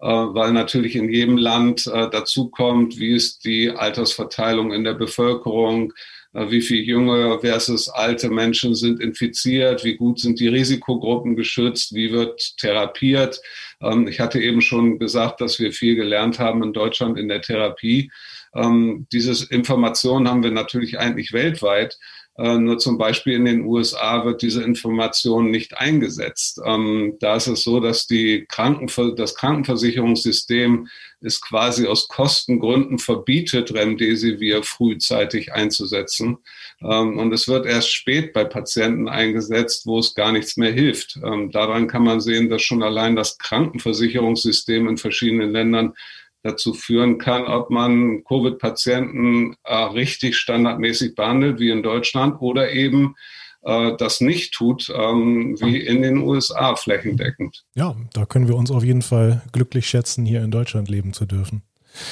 äh, 0.00 0.06
weil 0.06 0.52
natürlich 0.52 0.94
in 0.96 1.10
jedem 1.10 1.38
Land 1.38 1.86
äh, 1.86 2.10
dazu 2.10 2.48
kommt, 2.50 2.98
wie 2.98 3.14
ist 3.14 3.44
die 3.44 3.70
Altersverteilung 3.70 4.72
in 4.72 4.84
der 4.84 4.94
Bevölkerung, 4.94 5.94
äh, 6.34 6.50
wie 6.50 6.60
viele 6.60 6.82
junge 6.82 7.38
versus 7.40 7.88
alte 7.88 8.28
Menschen 8.28 8.74
sind 8.74 9.00
infiziert, 9.00 9.84
wie 9.84 9.96
gut 9.96 10.20
sind 10.20 10.38
die 10.38 10.48
Risikogruppen 10.48 11.34
geschützt, 11.34 11.94
wie 11.94 12.12
wird 12.12 12.58
therapiert. 12.58 13.40
Ähm, 13.80 14.06
ich 14.06 14.20
hatte 14.20 14.40
eben 14.40 14.60
schon 14.60 14.98
gesagt, 14.98 15.40
dass 15.40 15.58
wir 15.58 15.72
viel 15.72 15.96
gelernt 15.96 16.38
haben 16.38 16.62
in 16.62 16.74
Deutschland 16.74 17.18
in 17.18 17.28
der 17.28 17.40
Therapie. 17.40 18.10
Ähm, 18.54 19.06
diese 19.12 19.52
Informationen 19.52 20.28
haben 20.28 20.42
wir 20.42 20.50
natürlich 20.50 20.98
eigentlich 20.98 21.32
weltweit. 21.32 21.98
Äh, 22.40 22.58
nur 22.58 22.78
zum 22.78 22.96
Beispiel 22.96 23.34
in 23.34 23.44
den 23.44 23.66
USA 23.66 24.24
wird 24.24 24.40
diese 24.40 24.62
Information 24.62 25.50
nicht 25.50 25.76
eingesetzt. 25.76 26.60
Ähm, 26.64 27.16
da 27.20 27.36
ist 27.36 27.48
es 27.48 27.64
so, 27.64 27.80
dass 27.80 28.06
die 28.06 28.46
Krankenver 28.48 29.14
das 29.14 29.34
Krankenversicherungssystem 29.34 30.88
es 31.20 31.42
quasi 31.42 31.86
aus 31.86 32.08
Kostengründen 32.08 32.98
verbietet, 32.98 33.74
Remdesivir 33.74 34.62
frühzeitig 34.62 35.52
einzusetzen. 35.52 36.38
Ähm, 36.80 37.18
und 37.18 37.32
es 37.34 37.46
wird 37.46 37.66
erst 37.66 37.92
spät 37.92 38.32
bei 38.32 38.44
Patienten 38.44 39.08
eingesetzt, 39.08 39.84
wo 39.84 39.98
es 39.98 40.14
gar 40.14 40.32
nichts 40.32 40.56
mehr 40.56 40.72
hilft. 40.72 41.18
Ähm, 41.22 41.50
daran 41.50 41.88
kann 41.88 42.04
man 42.04 42.20
sehen, 42.20 42.48
dass 42.48 42.62
schon 42.62 42.82
allein 42.82 43.16
das 43.16 43.36
Krankenversicherungssystem 43.36 44.88
in 44.88 44.96
verschiedenen 44.96 45.52
Ländern 45.52 45.94
dazu 46.42 46.74
führen 46.74 47.18
kann, 47.18 47.44
ob 47.44 47.70
man 47.70 48.24
Covid-Patienten 48.24 49.56
äh, 49.64 49.74
richtig 49.74 50.36
standardmäßig 50.36 51.14
behandelt, 51.14 51.60
wie 51.60 51.70
in 51.70 51.82
Deutschland, 51.82 52.40
oder 52.40 52.72
eben 52.72 53.14
äh, 53.62 53.96
das 53.98 54.20
nicht 54.20 54.54
tut, 54.54 54.90
ähm, 54.94 55.56
wie 55.60 55.78
in 55.78 56.02
den 56.02 56.18
USA 56.18 56.76
flächendeckend. 56.76 57.64
Ja, 57.74 57.94
da 58.14 58.24
können 58.24 58.48
wir 58.48 58.56
uns 58.56 58.70
auf 58.70 58.84
jeden 58.84 59.02
Fall 59.02 59.42
glücklich 59.52 59.88
schätzen, 59.88 60.24
hier 60.24 60.42
in 60.42 60.50
Deutschland 60.50 60.88
leben 60.88 61.12
zu 61.12 61.26
dürfen. 61.26 61.62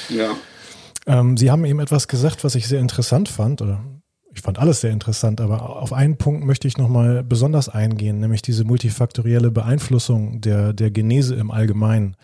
Ja. 0.09 0.35
Ähm, 1.07 1.37
Sie 1.37 1.49
haben 1.49 1.65
eben 1.65 1.79
etwas 1.79 2.07
gesagt, 2.07 2.43
was 2.43 2.55
ich 2.55 2.67
sehr 2.67 2.79
interessant 2.79 3.29
fand, 3.29 3.61
oder 3.61 3.83
ich 4.33 4.41
fand 4.41 4.59
alles 4.59 4.81
sehr 4.81 4.91
interessant, 4.91 5.41
aber 5.41 5.77
auf 5.81 5.91
einen 5.91 6.17
Punkt 6.17 6.45
möchte 6.45 6.67
ich 6.67 6.77
nochmal 6.77 7.23
besonders 7.23 7.67
eingehen, 7.67 8.19
nämlich 8.19 8.41
diese 8.41 8.63
multifaktorielle 8.63 9.49
Beeinflussung 9.49 10.39
der, 10.41 10.73
der 10.73 10.91
Genese 10.91 11.35
im 11.35 11.49
Allgemeinen. 11.49 12.15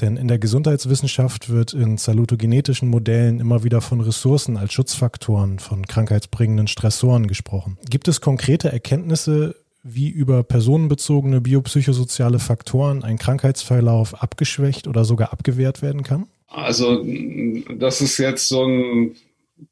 Denn 0.00 0.16
in 0.16 0.28
der 0.28 0.38
Gesundheitswissenschaft 0.38 1.50
wird 1.50 1.74
in 1.74 1.96
salutogenetischen 1.96 2.88
Modellen 2.88 3.40
immer 3.40 3.62
wieder 3.62 3.80
von 3.80 4.00
Ressourcen 4.00 4.56
als 4.56 4.72
Schutzfaktoren 4.72 5.58
von 5.58 5.86
krankheitsbringenden 5.86 6.66
Stressoren 6.66 7.26
gesprochen. 7.26 7.78
Gibt 7.88 8.08
es 8.08 8.20
konkrete 8.20 8.72
Erkenntnisse, 8.72 9.54
wie 9.82 10.08
über 10.08 10.42
personenbezogene 10.44 11.40
biopsychosoziale 11.40 12.38
Faktoren 12.38 13.02
ein 13.02 13.18
Krankheitsverlauf 13.18 14.22
abgeschwächt 14.22 14.86
oder 14.86 15.04
sogar 15.04 15.32
abgewehrt 15.32 15.82
werden 15.82 16.02
kann? 16.02 16.26
Also 16.48 17.04
das 17.76 18.00
ist 18.00 18.18
jetzt 18.18 18.48
so 18.48 18.64
ein 18.64 19.16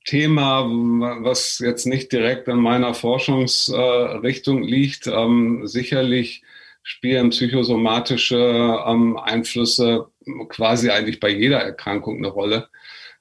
Thema, 0.05 0.65
was 0.65 1.59
jetzt 1.59 1.87
nicht 1.87 2.13
direkt 2.13 2.49
in 2.49 2.59
meiner 2.59 2.95
Forschungsrichtung 2.95 4.63
liegt. 4.63 5.07
Ähm, 5.07 5.67
sicherlich 5.67 6.43
spielen 6.83 7.31
psychosomatische 7.31 8.79
ähm, 8.87 9.17
Einflüsse 9.17 10.07
quasi 10.49 10.91
eigentlich 10.91 11.21
bei 11.21 11.31
jeder 11.31 11.59
Erkrankung 11.59 12.19
eine 12.19 12.29
Rolle. 12.29 12.69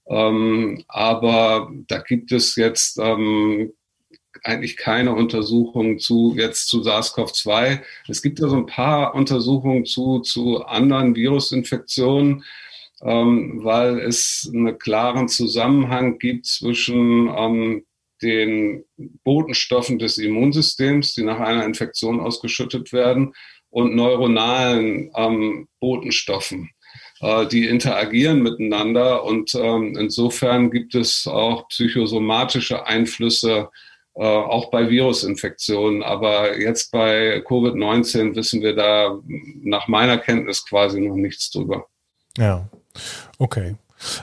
Ähm, 0.07 0.83
aber 0.87 1.71
da 1.87 1.99
gibt 1.99 2.31
es 2.31 2.55
jetzt 2.55 2.97
ähm, 2.99 3.73
eigentlich 4.43 4.77
keine 4.77 5.13
Untersuchungen 5.13 5.99
zu 5.99 6.35
jetzt 6.37 6.67
zu 6.67 6.81
SARS-CoV-2. 6.81 7.81
Es 8.07 8.21
gibt 8.21 8.39
ja 8.39 8.47
so 8.47 8.55
ein 8.55 8.65
paar 8.65 9.13
Untersuchungen 9.13 9.85
zu, 9.85 10.19
zu 10.19 10.65
anderen 10.65 11.15
Virusinfektionen, 11.15 12.43
ähm, 13.01 13.59
weil 13.63 13.99
es 13.99 14.49
einen 14.53 14.77
klaren 14.79 15.27
Zusammenhang 15.27 16.17
gibt 16.19 16.45
zwischen 16.45 17.29
ähm, 17.35 17.85
den 18.21 18.83
Botenstoffen 19.23 19.99
des 19.99 20.17
Immunsystems, 20.17 21.13
die 21.13 21.23
nach 21.23 21.39
einer 21.39 21.65
Infektion 21.65 22.19
ausgeschüttet 22.19 22.93
werden, 22.93 23.33
und 23.71 23.95
neuronalen 23.95 25.11
ähm, 25.15 25.67
Botenstoffen. 25.79 26.71
Äh, 27.21 27.47
die 27.47 27.67
interagieren 27.67 28.41
miteinander 28.41 29.23
und 29.23 29.53
ähm, 29.55 29.95
insofern 29.97 30.71
gibt 30.71 30.95
es 30.95 31.27
auch 31.27 31.67
psychosomatische 31.67 32.85
Einflüsse, 32.87 33.69
äh, 34.15 34.23
auch 34.23 34.71
bei 34.71 34.89
Virusinfektionen. 34.89 36.03
Aber 36.03 36.57
jetzt 36.59 36.91
bei 36.91 37.43
Covid-19 37.45 38.35
wissen 38.35 38.61
wir 38.61 38.75
da 38.75 39.19
nach 39.61 39.87
meiner 39.87 40.17
Kenntnis 40.17 40.65
quasi 40.65 40.99
noch 40.99 41.15
nichts 41.15 41.51
drüber. 41.51 41.87
Ja, 42.37 42.69
okay. 43.37 43.75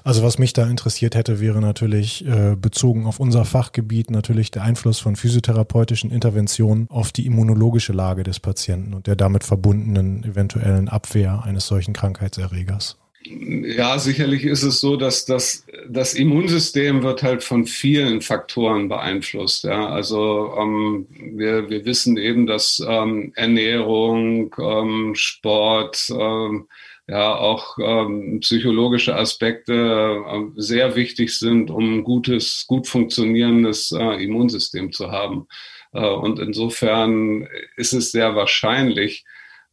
Also 0.04 0.22
was 0.22 0.38
mich 0.38 0.52
da 0.52 0.66
interessiert 0.68 1.14
hätte, 1.14 1.40
wäre 1.40 1.60
natürlich 1.60 2.26
äh, 2.26 2.56
bezogen 2.56 3.06
auf 3.06 3.20
unser 3.20 3.44
Fachgebiet 3.44 4.10
natürlich 4.10 4.50
der 4.50 4.62
Einfluss 4.62 4.98
von 4.98 5.16
physiotherapeutischen 5.16 6.10
Interventionen 6.10 6.86
auf 6.90 7.12
die 7.12 7.26
immunologische 7.26 7.92
Lage 7.92 8.22
des 8.22 8.40
Patienten 8.40 8.94
und 8.94 9.06
der 9.06 9.16
damit 9.16 9.44
verbundenen 9.44 10.24
eventuellen 10.24 10.88
Abwehr 10.88 11.42
eines 11.44 11.66
solchen 11.66 11.92
Krankheitserregers. 11.92 12.96
Ja, 13.28 13.98
sicherlich 13.98 14.44
ist 14.44 14.62
es 14.62 14.80
so, 14.80 14.96
dass 14.96 15.24
das, 15.24 15.66
das 15.88 16.14
Immunsystem 16.14 17.02
wird 17.02 17.22
halt 17.22 17.42
von 17.42 17.66
vielen 17.66 18.20
Faktoren 18.20 18.88
beeinflusst. 18.88 19.64
Ja. 19.64 19.88
Also 19.88 20.54
ähm, 20.58 21.06
wir, 21.34 21.68
wir 21.68 21.84
wissen 21.84 22.16
eben, 22.18 22.46
dass 22.46 22.80
ähm, 22.86 23.32
Ernährung, 23.34 24.54
ähm, 24.60 25.14
Sport, 25.16 26.08
ähm, 26.10 26.68
ja 27.08 27.36
auch 27.36 27.78
ähm, 27.78 28.40
psychologische 28.40 29.16
Aspekte 29.16 30.22
äh, 30.26 30.50
sehr 30.56 30.96
wichtig 30.96 31.38
sind, 31.38 31.70
um 31.70 31.98
ein 31.98 32.04
gutes, 32.04 32.64
gut 32.66 32.88
funktionierendes 32.88 33.92
äh, 33.92 34.24
Immunsystem 34.24 34.92
zu 34.92 35.12
haben. 35.12 35.46
Äh, 35.92 36.00
und 36.00 36.40
insofern 36.40 37.48
ist 37.76 37.92
es 37.92 38.10
sehr 38.10 38.34
wahrscheinlich, 38.34 39.24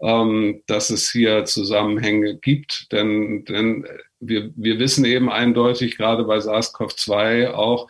ähm, 0.01 0.61
dass 0.67 0.89
es 0.89 1.09
hier 1.09 1.45
Zusammenhänge 1.45 2.37
gibt, 2.37 2.91
denn, 2.91 3.45
denn 3.45 3.85
wir, 4.19 4.51
wir 4.55 4.77
wissen 4.77 5.05
eben 5.05 5.31
eindeutig, 5.31 5.97
gerade 5.97 6.25
bei 6.25 6.37
SARS-CoV-2 6.37 7.51
auch, 7.51 7.89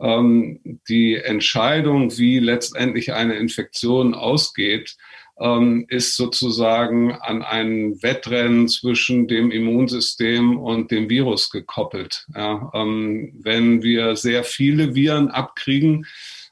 ähm, 0.00 0.80
die 0.88 1.16
Entscheidung, 1.16 2.16
wie 2.16 2.38
letztendlich 2.38 3.12
eine 3.12 3.34
Infektion 3.34 4.14
ausgeht, 4.14 4.96
ähm, 5.40 5.86
ist 5.88 6.16
sozusagen 6.16 7.12
an 7.12 7.42
ein 7.42 8.02
Wettrennen 8.02 8.68
zwischen 8.68 9.28
dem 9.28 9.50
Immunsystem 9.50 10.58
und 10.58 10.90
dem 10.90 11.08
Virus 11.08 11.50
gekoppelt. 11.50 12.26
Ja, 12.34 12.70
ähm, 12.74 13.32
wenn 13.40 13.82
wir 13.82 14.16
sehr 14.16 14.44
viele 14.44 14.94
Viren 14.94 15.28
abkriegen, 15.28 16.06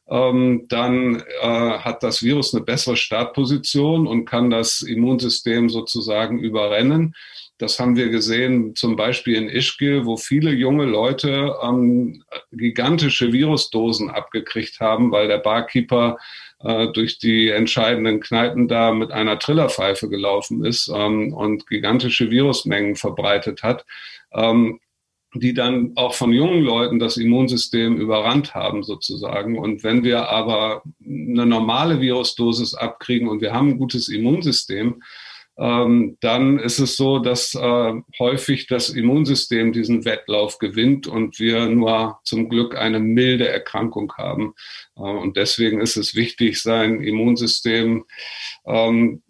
ähm, 0.08 0.66
dann 0.68 1.22
äh, 1.42 1.78
hat 1.78 2.02
das 2.02 2.22
Virus 2.22 2.54
eine 2.54 2.64
bessere 2.64 2.96
Startposition 2.96 4.06
und 4.06 4.24
kann 4.24 4.50
das 4.50 4.82
Immunsystem 4.82 5.68
sozusagen 5.68 6.38
überrennen. 6.38 7.14
Das 7.58 7.80
haben 7.80 7.96
wir 7.96 8.10
gesehen 8.10 8.76
zum 8.76 8.96
Beispiel 8.96 9.34
in 9.34 9.48
Ischgl, 9.48 10.04
wo 10.04 10.16
viele 10.16 10.52
junge 10.52 10.84
Leute 10.84 11.54
ähm, 11.62 12.22
gigantische 12.52 13.32
Virusdosen 13.32 14.10
abgekriegt 14.10 14.78
haben, 14.78 15.10
weil 15.10 15.26
der 15.26 15.38
Barkeeper 15.38 16.18
äh, 16.60 16.88
durch 16.88 17.18
die 17.18 17.50
entscheidenden 17.50 18.20
Kneipen 18.20 18.68
da 18.68 18.92
mit 18.92 19.12
einer 19.12 19.38
Trillerpfeife 19.38 20.08
gelaufen 20.08 20.64
ist 20.64 20.90
ähm, 20.94 21.32
und 21.32 21.66
gigantische 21.66 22.30
Virusmengen 22.30 22.96
verbreitet 22.96 23.62
hat, 23.62 23.84
ähm, 24.32 24.80
die 25.34 25.52
dann 25.52 25.92
auch 25.96 26.14
von 26.14 26.32
jungen 26.32 26.62
Leuten 26.62 26.98
das 26.98 27.18
Immunsystem 27.18 27.98
überrannt 27.98 28.54
haben 28.54 28.82
sozusagen. 28.82 29.58
Und 29.58 29.84
wenn 29.84 30.02
wir 30.02 30.30
aber 30.30 30.82
eine 31.04 31.44
normale 31.44 32.00
Virusdosis 32.00 32.74
abkriegen 32.74 33.28
und 33.28 33.42
wir 33.42 33.52
haben 33.52 33.70
ein 33.70 33.78
gutes 33.78 34.08
Immunsystem, 34.08 35.02
ähm, 35.58 36.18
dann 36.20 36.58
ist 36.58 36.78
es 36.78 36.96
so, 36.96 37.18
dass 37.18 37.54
äh, 37.54 37.92
häufig 38.18 38.66
das 38.66 38.90
Immunsystem 38.90 39.72
diesen 39.72 40.04
Wettlauf 40.04 40.58
gewinnt 40.58 41.06
und 41.06 41.38
wir 41.38 41.66
nur 41.66 42.18
zum 42.24 42.48
Glück 42.48 42.76
eine 42.76 43.00
milde 43.00 43.48
Erkrankung 43.48 44.12
haben. 44.18 44.54
Äh, 44.96 45.00
und 45.00 45.36
deswegen 45.36 45.80
ist 45.80 45.96
es 45.96 46.14
wichtig, 46.14 46.60
sein 46.60 47.00
Immunsystem 47.00 48.04
ähm, 48.66 49.22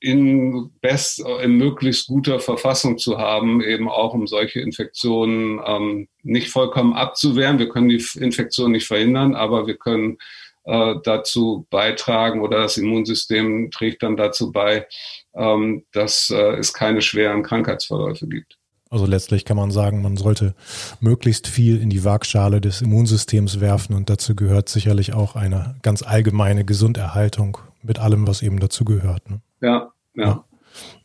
in 0.00 0.70
best, 0.80 1.22
in 1.42 1.58
möglichst 1.58 2.08
guter 2.08 2.40
Verfassung 2.40 2.96
zu 2.96 3.18
haben, 3.18 3.60
eben 3.60 3.86
auch 3.88 4.14
um 4.14 4.26
solche 4.26 4.60
Infektionen 4.60 5.60
ähm, 5.64 6.08
nicht 6.22 6.48
vollkommen 6.48 6.94
abzuwehren. 6.94 7.58
Wir 7.58 7.68
können 7.68 7.90
die 7.90 8.02
Infektion 8.18 8.72
nicht 8.72 8.86
verhindern, 8.86 9.34
aber 9.34 9.66
wir 9.66 9.76
können 9.76 10.16
äh, 10.64 10.94
dazu 11.04 11.66
beitragen 11.70 12.40
oder 12.40 12.62
das 12.62 12.76
Immunsystem 12.76 13.70
trägt 13.70 14.02
dann 14.02 14.16
dazu 14.16 14.52
bei, 14.52 14.86
ähm, 15.34 15.84
dass 15.92 16.30
äh, 16.30 16.56
es 16.56 16.72
keine 16.72 17.02
schweren 17.02 17.42
Krankheitsverläufe 17.42 18.26
gibt. 18.26 18.58
Also 18.90 19.06
letztlich 19.06 19.44
kann 19.44 19.56
man 19.56 19.70
sagen, 19.70 20.02
man 20.02 20.16
sollte 20.16 20.54
möglichst 20.98 21.46
viel 21.46 21.80
in 21.80 21.90
die 21.90 22.04
Waagschale 22.04 22.60
des 22.60 22.82
Immunsystems 22.82 23.60
werfen 23.60 23.94
und 23.94 24.10
dazu 24.10 24.34
gehört 24.34 24.68
sicherlich 24.68 25.14
auch 25.14 25.36
eine 25.36 25.76
ganz 25.82 26.02
allgemeine 26.02 26.64
Gesunderhaltung 26.64 27.58
mit 27.82 28.00
allem, 28.00 28.26
was 28.26 28.42
eben 28.42 28.58
dazu 28.58 28.84
gehört. 28.84 29.30
Ne? 29.30 29.40
Ja, 29.60 29.92
ja, 30.14 30.24
ja. 30.24 30.44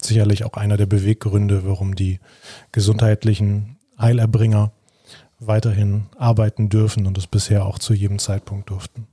Sicherlich 0.01 0.45
auch 0.45 0.53
einer 0.53 0.77
der 0.77 0.88
Beweggründe, 0.88 1.65
warum 1.65 1.95
die 1.95 2.19
gesundheitlichen 2.71 3.77
Heilerbringer 4.00 4.71
weiterhin 5.39 6.07
arbeiten 6.17 6.69
dürfen 6.69 7.05
und 7.05 7.17
es 7.17 7.27
bisher 7.27 7.65
auch 7.65 7.77
zu 7.77 7.93
jedem 7.93 8.19
Zeitpunkt 8.19 8.69
durften. 8.69 9.07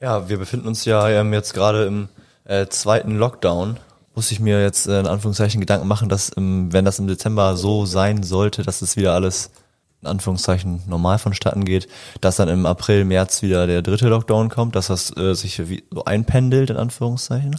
Ja, 0.00 0.28
wir 0.28 0.38
befinden 0.38 0.66
uns 0.66 0.84
ja 0.84 1.08
ähm, 1.08 1.32
jetzt 1.32 1.54
gerade 1.54 1.84
im 1.84 2.08
äh, 2.44 2.66
zweiten 2.66 3.16
Lockdown 3.16 3.78
muss 4.14 4.30
ich 4.30 4.40
mir 4.40 4.62
jetzt 4.62 4.86
äh, 4.86 5.00
in 5.00 5.06
Anführungszeichen 5.06 5.60
Gedanken 5.60 5.88
machen, 5.88 6.08
dass 6.08 6.28
im, 6.28 6.72
wenn 6.72 6.84
das 6.84 6.98
im 6.98 7.06
Dezember 7.06 7.56
so 7.56 7.84
sein 7.86 8.22
sollte, 8.22 8.62
dass 8.62 8.82
es 8.82 8.96
wieder 8.96 9.12
alles 9.12 9.50
in 10.02 10.08
Anführungszeichen 10.08 10.82
normal 10.86 11.18
vonstatten 11.18 11.64
geht, 11.64 11.88
dass 12.20 12.36
dann 12.36 12.48
im 12.48 12.66
April, 12.66 13.04
März 13.04 13.42
wieder 13.42 13.66
der 13.66 13.82
dritte 13.82 14.08
Lockdown 14.08 14.50
kommt, 14.50 14.76
dass 14.76 14.88
das 14.88 15.16
äh, 15.16 15.34
sich 15.34 15.68
wie, 15.68 15.84
so 15.90 16.04
einpendelt 16.04 16.70
in 16.70 16.76
Anführungszeichen? 16.76 17.58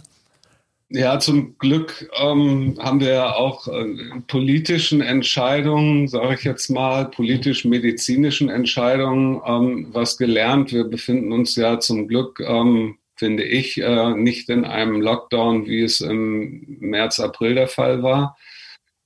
Ja, 0.88 1.18
zum 1.18 1.58
Glück 1.58 2.08
ähm, 2.16 2.78
haben 2.78 3.00
wir 3.00 3.08
ja 3.08 3.34
auch 3.34 3.66
äh, 3.66 4.20
politischen 4.28 5.00
Entscheidungen, 5.00 6.06
sage 6.06 6.34
ich 6.34 6.44
jetzt 6.44 6.68
mal, 6.70 7.10
politisch-medizinischen 7.10 8.48
Entscheidungen 8.48 9.42
ähm, 9.44 9.88
was 9.90 10.16
gelernt. 10.16 10.72
Wir 10.72 10.84
befinden 10.84 11.32
uns 11.32 11.56
ja 11.56 11.80
zum 11.80 12.06
Glück 12.06 12.38
ähm, 12.38 12.98
finde 13.16 13.44
ich, 13.44 13.80
äh, 13.80 14.10
nicht 14.14 14.48
in 14.48 14.64
einem 14.64 15.00
Lockdown, 15.00 15.66
wie 15.66 15.82
es 15.82 16.00
im 16.00 16.76
März, 16.80 17.18
April 17.18 17.54
der 17.54 17.68
Fall 17.68 18.02
war, 18.02 18.36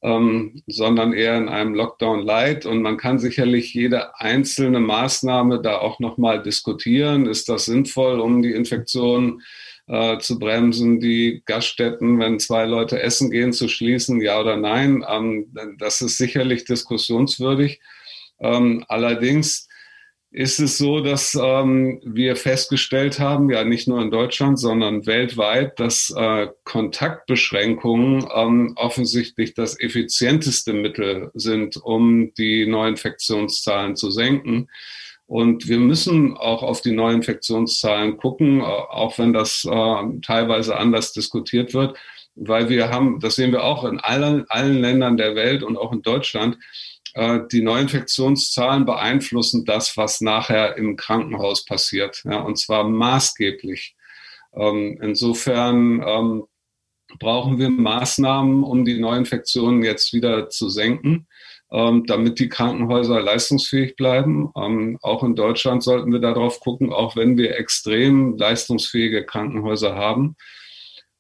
ähm, 0.02 0.62
sondern 0.66 1.12
eher 1.12 1.38
in 1.38 1.49
einem 1.49 1.75
Lockdown 1.75 2.20
Light. 2.20 2.66
Und 2.66 2.82
man 2.82 2.96
kann 2.96 3.18
sicherlich 3.18 3.72
jede 3.72 4.18
einzelne 4.18 4.80
Maßnahme 4.80 5.62
da 5.62 5.78
auch 5.78 6.00
nochmal 6.00 6.42
diskutieren. 6.42 7.26
Ist 7.26 7.49
das 7.49 7.66
sinnvoll, 7.66 8.20
um 8.20 8.42
die 8.42 8.52
Infektion 8.52 9.42
äh, 9.90 10.18
zu 10.18 10.38
bremsen, 10.38 11.00
die 11.00 11.42
Gaststätten, 11.44 12.20
wenn 12.20 12.38
zwei 12.38 12.64
Leute 12.64 13.02
essen 13.02 13.30
gehen, 13.30 13.52
zu 13.52 13.68
schließen, 13.68 14.20
ja 14.20 14.40
oder 14.40 14.56
nein? 14.56 15.04
Ähm, 15.09 15.52
das 15.78 16.00
ist 16.00 16.16
sicherlich 16.16 16.64
diskussionswürdig. 16.64 17.80
Ähm, 18.38 18.85
allerdings 18.88 19.68
ist 20.30 20.61
es 20.61 20.78
so, 20.78 21.00
dass 21.00 21.35
ähm, 21.35 22.00
wir 22.04 22.37
festgestellt 22.37 23.18
haben, 23.18 23.50
ja 23.50 23.64
nicht 23.64 23.88
nur 23.88 24.00
in 24.00 24.12
Deutschland, 24.12 24.61
sondern 24.61 25.06
weltweit, 25.06 25.80
dass 25.80 26.14
äh, 26.16 26.47
Kontaktbeschränkungen 26.62 28.28
ähm, 28.32 28.75
offensichtlich 28.76 29.54
das 29.54 29.78
effizienteste 29.80 30.73
Mittel 30.73 31.32
sind, 31.35 31.76
um 31.78 32.32
die 32.35 32.64
Neuinfektionszahlen 32.66 33.97
zu 33.97 34.12
senken. 34.12 34.68
Und 35.30 35.68
wir 35.68 35.78
müssen 35.78 36.37
auch 36.37 36.64
auf 36.64 36.80
die 36.80 36.90
Neuinfektionszahlen 36.90 38.16
gucken, 38.16 38.62
auch 38.62 39.16
wenn 39.16 39.32
das 39.32 39.64
äh, 39.64 40.20
teilweise 40.22 40.76
anders 40.76 41.12
diskutiert 41.12 41.72
wird, 41.72 41.96
weil 42.34 42.68
wir 42.68 42.88
haben, 42.88 43.20
das 43.20 43.37
sehen 43.37 43.52
wir 43.52 43.62
auch 43.62 43.84
in 43.84 44.00
allen, 44.00 44.44
allen 44.49 44.80
Ländern 44.80 45.16
der 45.16 45.37
Welt 45.37 45.62
und 45.62 45.76
auch 45.76 45.92
in 45.92 46.02
Deutschland, 46.02 46.58
äh, 47.14 47.38
die 47.52 47.62
Neuinfektionszahlen 47.62 48.84
beeinflussen 48.84 49.64
das, 49.64 49.96
was 49.96 50.20
nachher 50.20 50.76
im 50.76 50.96
Krankenhaus 50.96 51.64
passiert, 51.64 52.22
ja, 52.25 52.40
und 52.40 52.58
zwar 52.58 52.82
maßgeblich. 52.82 53.94
Ähm, 54.56 54.99
insofern 55.00 56.02
ähm, 56.04 56.42
brauchen 57.20 57.60
wir 57.60 57.70
Maßnahmen, 57.70 58.64
um 58.64 58.84
die 58.84 58.99
Neuinfektionen 58.99 59.84
jetzt 59.84 60.12
wieder 60.12 60.49
zu 60.49 60.68
senken, 60.68 61.28
ähm, 61.73 62.05
damit 62.07 62.39
die 62.39 62.49
Krankenhäuser 62.49 63.21
leistungsfähig 63.21 63.97
bleiben. 63.97 64.50
Ähm, 64.57 64.99
auch 65.03 65.23
in 65.23 65.37
Deutschland 65.37 65.83
sollten 65.83 66.12
wir 66.12 66.21
darauf 66.21 66.61
gucken, 66.61 66.93
auch 66.93 67.17
wenn 67.17 67.37
wir 67.37 67.56
extrem 67.59 68.37
leistungsfähige 68.37 69.25
Krankenhäuser 69.25 69.95
haben. 69.95 70.37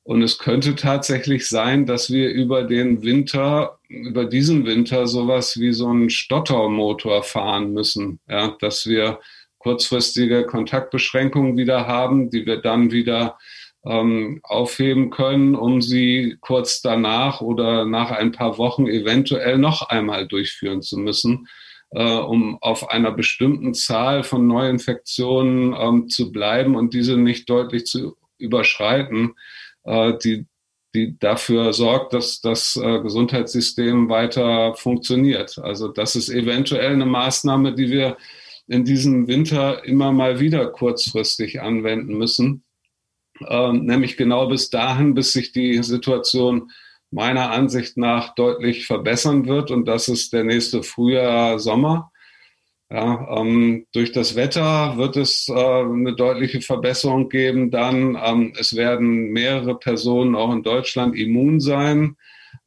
Und 0.02 0.22
es 0.22 0.38
könnte 0.38 0.74
tatsächlich 0.74 1.48
sein, 1.48 1.86
dass 1.86 2.10
wir 2.10 2.30
über 2.30 2.64
den 2.64 3.02
Winter, 3.02 3.78
über 3.88 4.24
diesen 4.24 4.66
Winter 4.66 5.06
sowas 5.06 5.60
wie 5.60 5.72
so 5.72 5.88
einen 5.88 6.10
Stottermotor 6.10 7.22
fahren 7.22 7.72
müssen. 7.72 8.18
Ja, 8.28 8.56
dass 8.60 8.86
wir 8.86 9.20
kurzfristige 9.58 10.46
Kontaktbeschränkungen 10.46 11.56
wieder 11.56 11.86
haben, 11.86 12.30
die 12.30 12.46
wir 12.46 12.56
dann 12.56 12.90
wieder 12.90 13.38
ähm, 13.84 14.40
aufheben 14.42 15.10
können, 15.10 15.54
um 15.54 15.80
sie 15.80 16.36
kurz 16.40 16.82
danach 16.82 17.40
oder 17.40 17.84
nach 17.84 18.10
ein 18.10 18.32
paar 18.32 18.58
Wochen 18.58 18.86
eventuell 18.86 19.58
noch 19.58 19.88
einmal 19.88 20.26
durchführen 20.26 20.82
zu 20.82 20.98
müssen, 20.98 21.48
äh, 21.90 22.16
um 22.16 22.58
auf 22.60 22.90
einer 22.90 23.12
bestimmten 23.12 23.74
Zahl 23.74 24.22
von 24.22 24.46
Neuinfektionen 24.46 25.74
ähm, 25.78 26.08
zu 26.08 26.30
bleiben 26.30 26.76
und 26.76 26.94
diese 26.94 27.16
nicht 27.16 27.48
deutlich 27.48 27.86
zu 27.86 28.16
überschreiten 28.38 29.34
äh, 29.84 30.14
die, 30.22 30.46
die 30.94 31.18
dafür 31.18 31.72
sorgt, 31.72 32.12
dass 32.14 32.40
das 32.40 32.76
äh, 32.76 33.00
Gesundheitssystem 33.00 34.08
weiter 34.08 34.74
funktioniert. 34.74 35.58
Also 35.58 35.88
das 35.88 36.16
ist 36.16 36.28
eventuell 36.28 36.92
eine 36.92 37.06
Maßnahme, 37.06 37.74
die 37.74 37.90
wir 37.90 38.16
in 38.66 38.84
diesem 38.84 39.26
Winter 39.26 39.84
immer 39.84 40.12
mal 40.12 40.40
wieder 40.40 40.66
kurzfristig 40.66 41.60
anwenden 41.60 42.16
müssen. 42.16 42.64
Ähm, 43.48 43.84
nämlich 43.84 44.16
genau 44.16 44.46
bis 44.46 44.70
dahin, 44.70 45.14
bis 45.14 45.32
sich 45.32 45.52
die 45.52 45.82
Situation 45.82 46.70
meiner 47.10 47.50
Ansicht 47.50 47.96
nach 47.96 48.34
deutlich 48.34 48.86
verbessern 48.86 49.46
wird. 49.46 49.70
Und 49.70 49.86
das 49.86 50.08
ist 50.08 50.32
der 50.32 50.44
nächste 50.44 50.82
Frühjahr, 50.82 51.58
Sommer. 51.58 52.12
Ja, 52.90 53.38
ähm, 53.38 53.86
durch 53.92 54.10
das 54.12 54.34
Wetter 54.34 54.96
wird 54.96 55.16
es 55.16 55.48
äh, 55.48 55.52
eine 55.52 56.14
deutliche 56.14 56.60
Verbesserung 56.60 57.28
geben. 57.28 57.70
Dann 57.70 58.18
ähm, 58.22 58.52
es 58.58 58.74
werden 58.74 59.30
mehrere 59.30 59.78
Personen 59.78 60.34
auch 60.34 60.52
in 60.52 60.62
Deutschland 60.62 61.16
immun 61.16 61.60
sein 61.60 62.16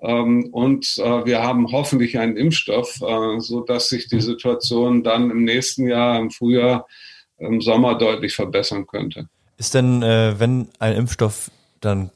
ähm, 0.03 0.49
und 0.51 0.97
äh, 0.97 1.25
wir 1.25 1.41
haben 1.41 1.71
hoffentlich 1.71 2.19
einen 2.19 2.35
Impfstoff, 2.35 3.01
äh, 3.01 3.39
so 3.39 3.61
dass 3.61 3.89
sich 3.89 4.07
die 4.07 4.19
Situation 4.19 5.03
dann 5.03 5.31
im 5.31 5.43
nächsten 5.45 5.87
Jahr 5.87 6.19
im 6.19 6.29
Frühjahr, 6.29 6.87
im 7.37 7.61
Sommer 7.61 7.95
deutlich 7.95 8.35
verbessern 8.35 8.85
könnte. 8.85 9.29
Ist 9.57 9.73
denn, 9.73 10.01
äh, 10.03 10.39
wenn 10.39 10.67
ein 10.79 10.95
Impfstoff 10.95 11.51
dann 11.81 12.09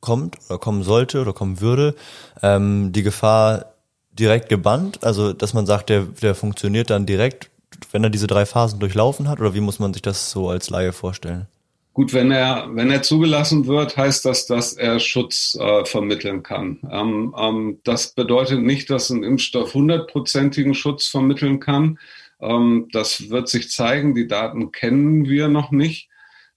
kommt 0.00 0.36
oder 0.48 0.58
kommen 0.58 0.82
sollte 0.82 1.20
oder 1.20 1.32
kommen 1.32 1.60
würde, 1.60 1.94
ähm, 2.42 2.92
die 2.92 3.02
Gefahr 3.02 3.66
direkt 4.12 4.48
gebannt? 4.48 5.02
Also, 5.02 5.32
dass 5.32 5.54
man 5.54 5.66
sagt, 5.66 5.90
der, 5.90 6.02
der 6.02 6.34
funktioniert 6.34 6.90
dann 6.90 7.06
direkt, 7.06 7.50
wenn 7.90 8.04
er 8.04 8.10
diese 8.10 8.26
drei 8.26 8.46
Phasen 8.46 8.80
durchlaufen 8.80 9.28
hat? 9.28 9.40
Oder 9.40 9.54
wie 9.54 9.60
muss 9.60 9.78
man 9.78 9.92
sich 9.92 10.02
das 10.02 10.30
so 10.30 10.48
als 10.48 10.70
Laie 10.70 10.92
vorstellen? 10.92 11.46
Gut, 11.94 12.14
wenn 12.14 12.30
er, 12.30 12.68
wenn 12.72 12.90
er 12.90 13.02
zugelassen 13.02 13.66
wird, 13.66 13.98
heißt 13.98 14.24
das, 14.24 14.46
dass 14.46 14.72
er 14.72 14.98
Schutz 14.98 15.58
äh, 15.60 15.84
vermitteln 15.84 16.42
kann. 16.42 16.78
Ähm, 16.90 17.34
ähm, 17.38 17.80
das 17.84 18.14
bedeutet 18.14 18.62
nicht, 18.62 18.88
dass 18.88 19.10
ein 19.10 19.22
Impfstoff 19.22 19.74
hundertprozentigen 19.74 20.74
Schutz 20.74 21.06
vermitteln 21.06 21.60
kann. 21.60 21.98
Ähm, 22.40 22.88
das 22.92 23.28
wird 23.28 23.48
sich 23.48 23.70
zeigen. 23.70 24.14
Die 24.14 24.26
Daten 24.26 24.72
kennen 24.72 25.28
wir 25.28 25.48
noch 25.48 25.70
nicht. 25.70 26.08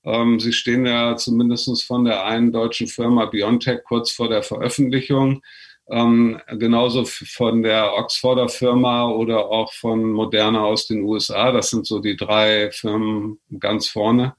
Ähm, 0.06 0.40
sie 0.40 0.54
stehen 0.54 0.86
ja 0.86 1.16
zumindest 1.16 1.84
von 1.84 2.06
der 2.06 2.26
einen 2.26 2.52
deutschen 2.52 2.88
Firma 2.88 3.26
BioNTech 3.26 3.84
kurz 3.84 4.12
vor 4.12 4.30
der 4.30 4.44
Veröffentlichung. 4.44 5.42
Ähm, 5.90 6.40
genauso 6.48 7.06
von 7.06 7.62
der 7.62 7.94
Oxforder 7.94 8.50
Firma 8.50 9.08
oder 9.08 9.50
auch 9.50 9.72
von 9.74 10.12
Moderna 10.12 10.64
aus 10.64 10.88
den 10.88 11.04
USA. 11.04 11.52
Das 11.52 11.70
sind 11.70 11.86
so 11.86 12.00
die 12.00 12.16
drei 12.16 12.72
Firmen 12.72 13.40
ganz 13.60 13.88
vorne. 13.88 14.36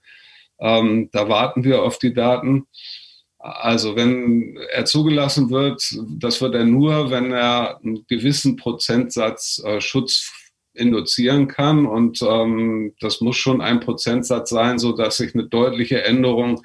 Ähm, 0.58 1.10
da 1.12 1.28
warten 1.28 1.64
wir 1.64 1.82
auf 1.82 1.98
die 1.98 2.14
Daten. 2.14 2.66
Also 3.38 3.94
wenn 3.94 4.58
er 4.72 4.86
zugelassen 4.86 5.50
wird, 5.50 5.82
das 6.18 6.40
wird 6.40 6.54
er 6.54 6.64
nur, 6.64 7.10
wenn 7.10 7.32
er 7.32 7.78
einen 7.78 8.04
gewissen 8.08 8.56
Prozentsatz 8.56 9.62
äh, 9.64 9.80
Schutz 9.80 10.32
induzieren 10.76 11.48
kann. 11.48 11.86
Und 11.86 12.22
ähm, 12.22 12.94
das 13.00 13.20
muss 13.20 13.36
schon 13.36 13.60
ein 13.60 13.80
Prozentsatz 13.80 14.50
sein, 14.50 14.78
so 14.78 14.92
dass 14.92 15.16
sich 15.16 15.34
eine 15.34 15.48
deutliche 15.48 16.04
Änderung 16.04 16.62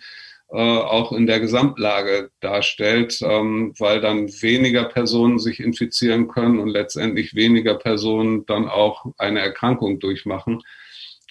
äh, 0.54 0.58
auch 0.58 1.14
in 1.14 1.28
der 1.28 1.40
Gesamtlage 1.40 2.30
darstellt, 2.42 3.20
ähm, 3.22 3.74
weil 3.80 4.02
dann 4.02 4.28
weniger 4.42 4.84
Personen 4.84 5.40
sich 5.40 5.62
infizieren 5.62 6.28
können 6.28 6.60
und 6.60 6.68
letztendlich 6.68 7.36
weniger 7.36 7.76
Personen 7.76 8.46
dann 8.46 8.68
auch 8.68 9.06
eine 9.18 9.40
Erkrankung 9.40 10.00
durchmachen. 10.00 10.62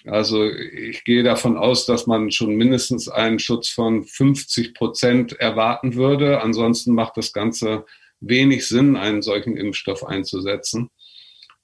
Also 0.05 0.49
ich 0.49 1.03
gehe 1.03 1.21
davon 1.21 1.57
aus, 1.57 1.85
dass 1.85 2.07
man 2.07 2.31
schon 2.31 2.55
mindestens 2.55 3.07
einen 3.07 3.37
Schutz 3.37 3.69
von 3.69 4.03
50 4.03 4.73
Prozent 4.73 5.33
erwarten 5.33 5.93
würde. 5.93 6.41
Ansonsten 6.41 6.95
macht 6.95 7.17
das 7.17 7.33
Ganze 7.33 7.85
wenig 8.19 8.67
Sinn, 8.67 8.95
einen 8.95 9.21
solchen 9.21 9.57
Impfstoff 9.57 10.03
einzusetzen. 10.03 10.89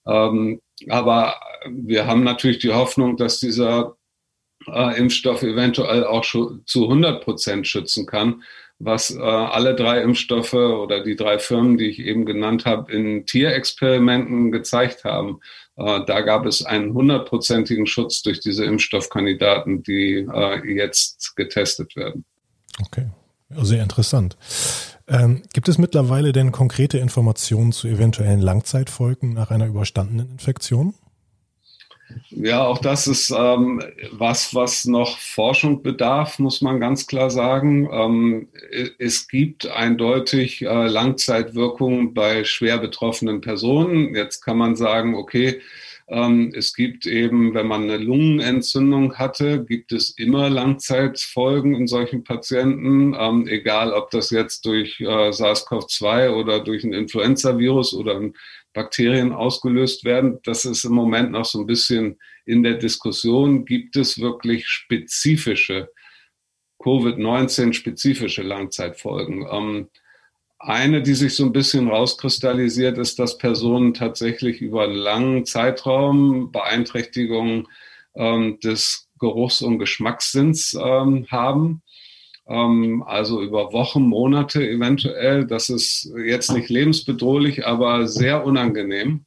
Ähm, 0.06 0.62
aber 0.90 1.36
wir 1.70 2.08
haben 2.08 2.24
natürlich 2.24 2.60
die 2.60 2.74
Hoffnung, 2.74 3.18
dass 3.18 3.40
dieser 3.40 3.98
äh, 4.68 4.98
Impfstoff 4.98 5.44
eventuell 5.44 6.06
auch 6.06 6.24
zu 6.24 6.84
100 6.84 7.24
Prozent 7.24 7.68
schützen 7.68 8.06
kann, 8.06 8.44
was 8.80 9.12
äh, 9.12 9.20
alle 9.20 9.76
drei 9.76 10.02
Impfstoffe 10.02 10.54
oder 10.54 11.04
die 11.04 11.16
drei 11.16 11.40
Firmen, 11.40 11.78
die 11.78 11.90
ich 11.90 12.00
eben 12.00 12.26
genannt 12.26 12.66
habe, 12.66 12.92
in 12.92 13.26
Tierexperimenten 13.26 14.52
gezeigt 14.52 15.04
haben. 15.04 15.40
Äh, 15.78 16.02
da 16.06 16.22
gab 16.22 16.46
es 16.46 16.64
einen 16.64 16.94
hundertprozentigen 16.94 17.88
Schutz 17.88 18.22
durch 18.22 18.40
diese 18.40 18.66
Impfstoffkandidaten, 18.66 19.84
die 19.84 20.28
äh, 20.32 20.76
jetzt 20.76 21.36
getestet 21.36 21.96
werden. 21.96 22.26
Okay, 22.86 23.08
sehr 23.50 23.82
interessant. 23.82 24.38
Ähm, 25.10 25.44
gibt 25.54 25.70
es 25.70 25.78
mittlerweile 25.78 26.34
denn 26.34 26.52
konkrete 26.52 26.98
Informationen 26.98 27.72
zu 27.72 27.88
eventuellen 27.88 28.42
Langzeitfolgen 28.42 29.34
nach 29.34 29.52
einer 29.52 29.68
überstandenen 29.68 30.32
Infektion? 30.32 30.94
Ja, 32.30 32.66
auch 32.66 32.78
das 32.78 33.08
ist 33.08 33.32
ähm, 33.32 33.82
was, 34.12 34.56
was 34.56 34.86
noch 34.86 35.18
Forschung 35.18 35.82
bedarf, 35.82 36.40
muss 36.40 36.62
man 36.62 36.80
ganz 36.80 37.06
klar 37.08 37.30
sagen. 37.30 37.90
Ähm, 37.92 38.48
es 38.98 39.28
gibt 39.28 39.68
eindeutig 39.68 40.62
äh, 40.62 40.88
Langzeitwirkungen 40.88 42.14
bei 42.14 42.44
schwer 42.44 42.78
betroffenen 42.78 43.42
Personen. 43.42 44.16
Jetzt 44.16 44.42
kann 44.42 44.58
man 44.58 44.76
sagen, 44.76 45.16
okay, 45.16 45.62
es 46.10 46.74
gibt 46.74 47.06
eben, 47.06 47.54
wenn 47.54 47.68
man 47.68 47.84
eine 47.84 47.98
Lungenentzündung 47.98 49.16
hatte, 49.16 49.66
gibt 49.66 49.92
es 49.92 50.12
immer 50.12 50.50
Langzeitfolgen 50.50 51.76
in 51.76 51.86
solchen 51.86 52.24
Patienten, 52.24 53.14
ähm, 53.14 53.46
egal 53.48 53.92
ob 53.92 54.10
das 54.12 54.30
jetzt 54.30 54.66
durch 54.66 55.02
äh, 55.02 55.32
SARS-CoV-2 55.34 56.30
oder 56.30 56.62
durch 56.62 56.86
ein 56.86 56.94
Influenza-Virus 56.94 57.94
oder 57.94 58.16
ein 58.16 58.34
Bakterien 58.72 59.34
ausgelöst 59.34 60.06
werden. 60.06 60.40
Das 60.44 60.64
ist 60.64 60.86
im 60.86 60.94
Moment 60.94 61.32
noch 61.32 61.46
so 61.46 61.60
ein 61.60 61.66
bisschen 61.66 62.18
in 62.46 62.64
der 62.64 62.76
Diskussion. 62.76 63.66
Gibt 63.66 63.98
es 63.98 64.18
wirklich 64.22 64.66
spezifische 64.68 65.90
Covid-19-spezifische 66.80 68.44
Langzeitfolgen? 68.44 69.46
Eine, 70.60 71.04
die 71.04 71.14
sich 71.14 71.36
so 71.36 71.46
ein 71.46 71.54
bisschen 71.54 71.88
rauskristallisiert, 71.88 72.98
ist, 72.98 73.20
dass 73.20 73.38
Personen 73.38 73.94
tatsächlich 73.94 74.62
über 74.62 74.84
einen 74.84 74.96
langen 74.96 75.46
Zeitraum 75.46 76.52
Beeinträchtigungen 76.52 77.68
ähm, 78.16 78.60
des 78.60 79.08
Geruchs- 79.20 79.62
und 79.62 79.80
Geschmackssinns 79.80 80.74
ähm, 80.74 81.28
haben 81.30 81.84
ähm, 82.48 83.04
also 83.06 83.42
über 83.42 83.74
Wochen, 83.74 84.04
Monate 84.04 84.68
eventuell. 84.68 85.46
Das 85.46 85.70
ist 85.70 86.12
jetzt 86.18 86.52
nicht 86.52 86.70
lebensbedrohlich, 86.70 87.66
aber 87.66 88.08
sehr 88.08 88.46
unangenehm 88.46 89.26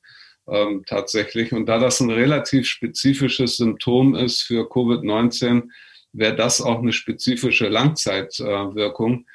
ähm, 0.48 0.84
tatsächlich. 0.86 1.52
Und 1.52 1.66
da 1.66 1.78
das 1.78 2.00
ein 2.00 2.10
relativ 2.10 2.66
spezifisches 2.66 3.58
Symptom 3.58 4.14
ist 4.14 4.42
für 4.42 4.68
Covid-19, 4.70 5.68
wäre 6.12 6.34
das 6.34 6.60
auch 6.60 6.80
eine 6.80 6.92
spezifische 6.92 7.68
Langzeitwirkung. 7.68 9.12
Ähm, 9.12 9.26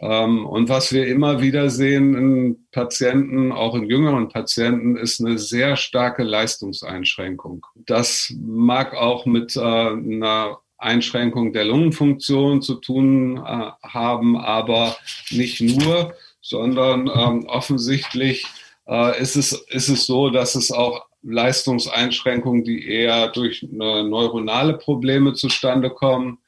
und 0.00 0.68
was 0.68 0.92
wir 0.92 1.06
immer 1.08 1.40
wieder 1.40 1.70
sehen 1.70 2.14
in 2.14 2.66
Patienten, 2.70 3.50
auch 3.52 3.74
in 3.74 3.84
jüngeren 3.84 4.28
Patienten, 4.28 4.96
ist 4.96 5.20
eine 5.20 5.38
sehr 5.38 5.76
starke 5.76 6.22
Leistungseinschränkung. 6.22 7.66
Das 7.74 8.32
mag 8.38 8.94
auch 8.94 9.26
mit 9.26 9.56
äh, 9.56 9.60
einer 9.60 10.58
Einschränkung 10.78 11.52
der 11.52 11.64
Lungenfunktion 11.64 12.62
zu 12.62 12.76
tun 12.76 13.38
äh, 13.38 13.70
haben, 13.82 14.36
aber 14.36 14.96
nicht 15.30 15.60
nur, 15.60 16.14
sondern 16.40 17.10
ähm, 17.12 17.46
offensichtlich 17.46 18.46
äh, 18.86 19.20
ist, 19.20 19.34
es, 19.34 19.52
ist 19.52 19.88
es 19.88 20.06
so, 20.06 20.30
dass 20.30 20.54
es 20.54 20.70
auch 20.70 21.04
Leistungseinschränkungen, 21.22 22.62
die 22.62 22.88
eher 22.88 23.28
durch 23.28 23.66
neuronale 23.70 24.74
Probleme 24.74 25.34
zustande 25.34 25.90
kommen, 25.90 26.38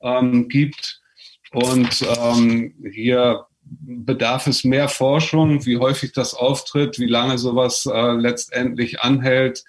ähm, 0.00 0.48
gibt. 0.48 0.99
Und 1.52 2.04
ähm, 2.18 2.74
hier 2.92 3.46
bedarf 3.62 4.46
es 4.46 4.64
mehr 4.64 4.88
Forschung, 4.88 5.64
wie 5.66 5.78
häufig 5.78 6.12
das 6.12 6.34
auftritt, 6.34 6.98
wie 6.98 7.06
lange 7.06 7.38
sowas 7.38 7.86
äh, 7.86 8.12
letztendlich 8.12 9.00
anhält 9.00 9.64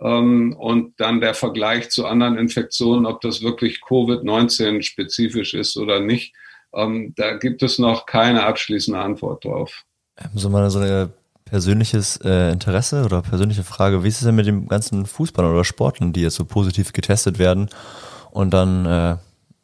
ähm, 0.00 0.56
und 0.58 0.98
dann 1.00 1.20
der 1.20 1.34
Vergleich 1.34 1.90
zu 1.90 2.06
anderen 2.06 2.36
Infektionen, 2.36 3.06
ob 3.06 3.20
das 3.20 3.42
wirklich 3.42 3.80
Covid-19 3.86 4.82
spezifisch 4.82 5.54
ist 5.54 5.76
oder 5.76 6.00
nicht. 6.00 6.34
Ähm, 6.74 7.14
da 7.16 7.36
gibt 7.36 7.62
es 7.62 7.78
noch 7.78 8.06
keine 8.06 8.44
abschließende 8.44 8.98
Antwort 8.98 9.44
drauf. 9.44 9.84
Ähm, 10.18 10.30
so 10.34 10.50
mal 10.50 10.68
so 10.70 10.80
ein 10.80 11.12
persönliches 11.44 12.16
äh, 12.24 12.50
Interesse 12.50 13.04
oder 13.04 13.22
persönliche 13.22 13.62
Frage, 13.62 14.02
wie 14.02 14.08
ist 14.08 14.18
es 14.18 14.24
denn 14.24 14.34
mit 14.34 14.46
den 14.46 14.66
ganzen 14.66 15.06
Fußballern 15.06 15.52
oder 15.52 15.64
Sportlern, 15.64 16.12
die 16.12 16.22
jetzt 16.22 16.34
so 16.34 16.44
positiv 16.44 16.92
getestet 16.92 17.38
werden 17.38 17.68
und 18.30 18.52
dann 18.52 18.86
äh, 18.86 19.16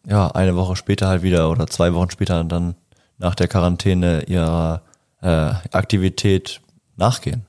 ja 0.07 0.29
eine 0.29 0.57
Woche 0.57 0.77
später 0.77 1.09
halt 1.09 1.23
wieder 1.23 1.51
oder 1.51 1.67
zwei 1.67 1.93
Wochen 1.95 2.11
später 2.11 2.43
dann 2.45 2.75
nach 3.19 3.35
der 3.35 3.49
Quarantäne 3.49 4.25
ihrer 4.27 4.83
äh, 5.23 5.53
Aktivität 5.73 6.61
nachgehen? 6.97 7.47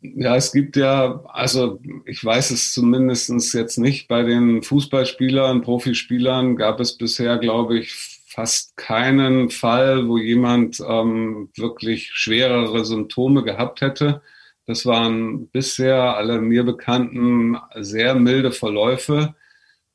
Ja, 0.00 0.36
es 0.36 0.52
gibt 0.52 0.76
ja, 0.76 1.24
also 1.26 1.80
ich 2.06 2.24
weiß 2.24 2.52
es 2.52 2.72
zumindest 2.72 3.52
jetzt 3.52 3.78
nicht, 3.78 4.06
bei 4.06 4.22
den 4.22 4.62
Fußballspielern, 4.62 5.62
Profispielern 5.62 6.54
gab 6.54 6.78
es 6.78 6.96
bisher, 6.96 7.36
glaube 7.38 7.78
ich, 7.78 8.22
fast 8.28 8.76
keinen 8.76 9.50
Fall, 9.50 10.06
wo 10.06 10.16
jemand 10.16 10.80
ähm, 10.88 11.48
wirklich 11.56 12.10
schwerere 12.12 12.84
Symptome 12.84 13.42
gehabt 13.42 13.80
hätte. 13.80 14.22
Das 14.66 14.86
waren 14.86 15.48
bisher 15.48 16.16
alle 16.16 16.40
mir 16.40 16.62
bekannten 16.62 17.56
sehr 17.74 18.14
milde 18.14 18.52
Verläufe. 18.52 19.34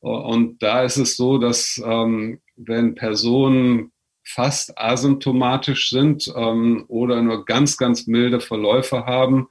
Und 0.04 0.62
da 0.62 0.84
ist 0.84 0.98
es 0.98 1.16
so, 1.16 1.38
dass 1.38 1.82
ähm, 1.84 2.42
wenn 2.58 2.94
Personen 2.94 3.94
fast 4.26 4.78
asymptomatisch 4.78 5.90
sind 5.90 6.30
ähm, 6.36 6.84
oder 6.90 7.22
nur 7.22 7.46
ganz, 7.46 7.78
ganz 7.78 8.06
milde 8.06 8.42
Verläufe 8.42 9.06
haben, 9.06 9.48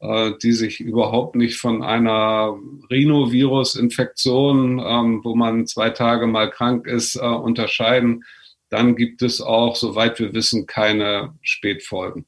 äh, 0.00 0.32
die 0.42 0.52
sich 0.52 0.80
überhaupt 0.80 1.36
nicht 1.36 1.56
von 1.56 1.82
einer 1.82 2.54
Rhinovirus-Infektion, 2.90 4.78
ähm, 4.78 5.22
wo 5.24 5.34
man 5.34 5.66
zwei 5.66 5.88
Tage 5.88 6.26
mal 6.26 6.50
krank 6.50 6.86
ist, 6.86 7.16
äh, 7.16 7.20
unterscheiden. 7.20 8.24
Dann 8.68 8.96
gibt 8.96 9.22
es 9.22 9.40
auch, 9.40 9.74
soweit 9.74 10.18
wir 10.18 10.34
wissen, 10.34 10.66
keine 10.66 11.34
Spätfolgen. 11.40 12.26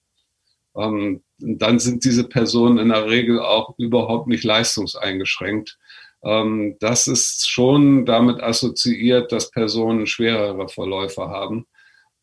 Ähm, 0.75 1.23
dann 1.39 1.79
sind 1.79 2.07
diese 2.07 2.27
Personen 2.27 2.79
in 2.79 2.89
der 2.89 3.07
Regel 3.07 3.39
auch 3.39 3.75
überhaupt 3.77 4.29
nicht 4.29 4.45
leistungseingeschränkt. 4.45 5.77
Ähm, 6.27 6.77
das 6.81 7.07
ist 7.07 7.49
schon 7.49 8.05
damit 8.05 8.43
assoziiert, 8.43 9.31
dass 9.31 9.51
Personen 9.51 10.07
schwerere 10.07 10.69
Verläufe 10.69 11.29
haben. 11.29 11.67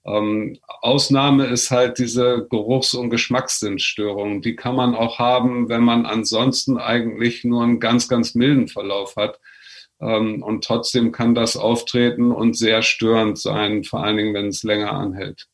Ähm, 0.06 0.58
Ausnahme 0.82 1.46
ist 1.46 1.72
halt 1.72 1.98
diese 1.98 2.46
Geruchs- 2.50 2.94
und 2.94 3.10
Geschmackssinnstörung. 3.10 4.42
Die 4.42 4.56
kann 4.58 4.76
man 4.76 4.96
auch 4.96 5.20
haben, 5.20 5.70
wenn 5.70 5.84
man 5.84 6.06
ansonsten 6.06 6.78
eigentlich 6.78 7.46
nur 7.46 7.64
einen 7.64 7.80
ganz, 7.80 8.10
ganz 8.10 8.36
milden 8.36 8.68
Verlauf 8.68 9.16
hat. 9.16 9.40
Ähm, 10.02 10.44
und 10.44 10.66
trotzdem 10.66 11.14
kann 11.14 11.34
das 11.36 11.56
auftreten 11.56 12.32
und 12.32 12.58
sehr 12.58 12.82
störend 12.82 13.40
sein, 13.40 13.86
vor 13.86 14.04
allen 14.04 14.18
Dingen, 14.18 14.34
wenn 14.34 14.48
es 14.48 14.64
länger 14.64 14.92
anhält. 14.92 15.48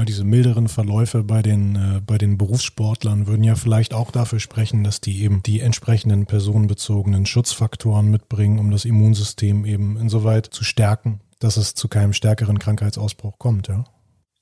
Ja, 0.00 0.06
diese 0.06 0.24
milderen 0.24 0.68
Verläufe 0.68 1.22
bei 1.22 1.42
den, 1.42 1.76
äh, 1.76 2.00
bei 2.00 2.16
den 2.16 2.38
Berufssportlern 2.38 3.26
würden 3.26 3.44
ja 3.44 3.54
vielleicht 3.54 3.92
auch 3.92 4.10
dafür 4.10 4.40
sprechen, 4.40 4.82
dass 4.82 5.02
die 5.02 5.22
eben 5.22 5.42
die 5.42 5.60
entsprechenden 5.60 6.24
personenbezogenen 6.24 7.26
Schutzfaktoren 7.26 8.10
mitbringen, 8.10 8.58
um 8.58 8.70
das 8.70 8.86
Immunsystem 8.86 9.66
eben 9.66 9.98
insoweit 9.98 10.46
zu 10.46 10.64
stärken, 10.64 11.20
dass 11.38 11.58
es 11.58 11.74
zu 11.74 11.88
keinem 11.88 12.14
stärkeren 12.14 12.58
Krankheitsausbruch 12.58 13.38
kommt, 13.38 13.68
ja. 13.68 13.84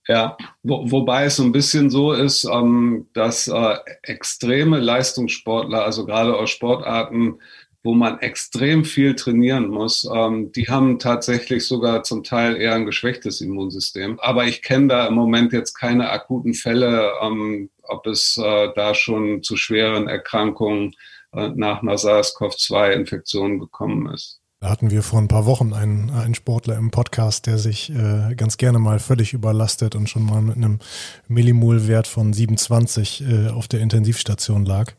Ja, 0.06 0.36
wo, 0.62 0.88
wobei 0.92 1.24
es 1.24 1.34
so 1.34 1.42
ein 1.42 1.50
bisschen 1.50 1.90
so 1.90 2.12
ist, 2.12 2.44
ähm, 2.44 3.08
dass 3.12 3.48
äh, 3.48 3.76
extreme 4.02 4.78
Leistungssportler, 4.78 5.84
also 5.84 6.06
gerade 6.06 6.36
aus 6.36 6.50
Sportarten, 6.50 7.40
wo 7.88 7.94
man 7.94 8.18
extrem 8.18 8.84
viel 8.84 9.16
trainieren 9.16 9.68
muss, 9.68 10.06
ähm, 10.14 10.52
die 10.52 10.68
haben 10.68 10.98
tatsächlich 10.98 11.66
sogar 11.66 12.02
zum 12.02 12.22
Teil 12.22 12.56
eher 12.56 12.74
ein 12.74 12.84
geschwächtes 12.84 13.40
Immunsystem. 13.40 14.20
Aber 14.20 14.44
ich 14.44 14.60
kenne 14.60 14.88
da 14.88 15.06
im 15.06 15.14
Moment 15.14 15.54
jetzt 15.54 15.72
keine 15.72 16.10
akuten 16.10 16.52
Fälle, 16.52 17.12
ähm, 17.22 17.70
ob 17.82 18.06
es 18.06 18.36
äh, 18.36 18.68
da 18.76 18.94
schon 18.94 19.42
zu 19.42 19.56
schweren 19.56 20.06
Erkrankungen 20.06 20.96
äh, 21.32 21.48
nach 21.54 21.80
einer 21.80 21.96
SARS-CoV-2-Infektion 21.96 23.58
gekommen 23.58 24.12
ist. 24.12 24.38
Da 24.60 24.68
hatten 24.68 24.90
wir 24.90 25.02
vor 25.02 25.20
ein 25.20 25.28
paar 25.28 25.46
Wochen 25.46 25.72
einen, 25.72 26.10
einen 26.10 26.34
Sportler 26.34 26.76
im 26.76 26.90
Podcast, 26.90 27.46
der 27.46 27.56
sich 27.56 27.88
äh, 27.88 28.34
ganz 28.34 28.58
gerne 28.58 28.78
mal 28.78 28.98
völlig 28.98 29.32
überlastet 29.32 29.96
und 29.96 30.10
schon 30.10 30.26
mal 30.26 30.42
mit 30.42 30.56
einem 30.56 30.80
Millimol-Wert 31.26 32.06
von 32.06 32.34
27 32.34 33.22
äh, 33.22 33.48
auf 33.48 33.66
der 33.66 33.80
Intensivstation 33.80 34.66
lag. 34.66 34.92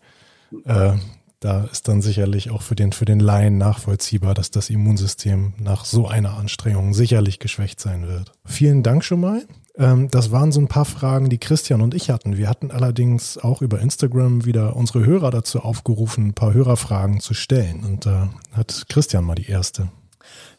Äh, 0.65 0.93
da 1.39 1.63
ist 1.65 1.87
dann 1.87 2.01
sicherlich 2.01 2.51
auch 2.51 2.61
für 2.61 2.75
den, 2.75 2.91
für 2.91 3.05
den 3.05 3.19
Laien 3.19 3.57
nachvollziehbar, 3.57 4.33
dass 4.33 4.51
das 4.51 4.69
Immunsystem 4.69 5.53
nach 5.57 5.85
so 5.85 6.07
einer 6.07 6.37
Anstrengung 6.37 6.93
sicherlich 6.93 7.39
geschwächt 7.39 7.79
sein 7.79 8.07
wird. 8.07 8.33
Vielen 8.45 8.83
Dank 8.83 9.05
schon 9.05 9.21
mal. 9.21 9.43
Ähm, 9.77 10.09
das 10.11 10.31
waren 10.31 10.51
so 10.51 10.59
ein 10.59 10.67
paar 10.67 10.85
Fragen, 10.85 11.29
die 11.29 11.37
Christian 11.37 11.81
und 11.81 11.93
ich 11.93 12.09
hatten. 12.09 12.35
Wir 12.35 12.49
hatten 12.49 12.71
allerdings 12.71 13.37
auch 13.37 13.61
über 13.61 13.79
Instagram 13.79 14.45
wieder 14.45 14.75
unsere 14.75 15.05
Hörer 15.05 15.31
dazu 15.31 15.61
aufgerufen, 15.61 16.27
ein 16.27 16.33
paar 16.33 16.53
Hörerfragen 16.53 17.21
zu 17.21 17.33
stellen. 17.33 17.85
Und 17.85 18.05
da 18.05 18.29
hat 18.51 18.85
Christian 18.89 19.23
mal 19.23 19.35
die 19.35 19.47
erste. 19.47 19.89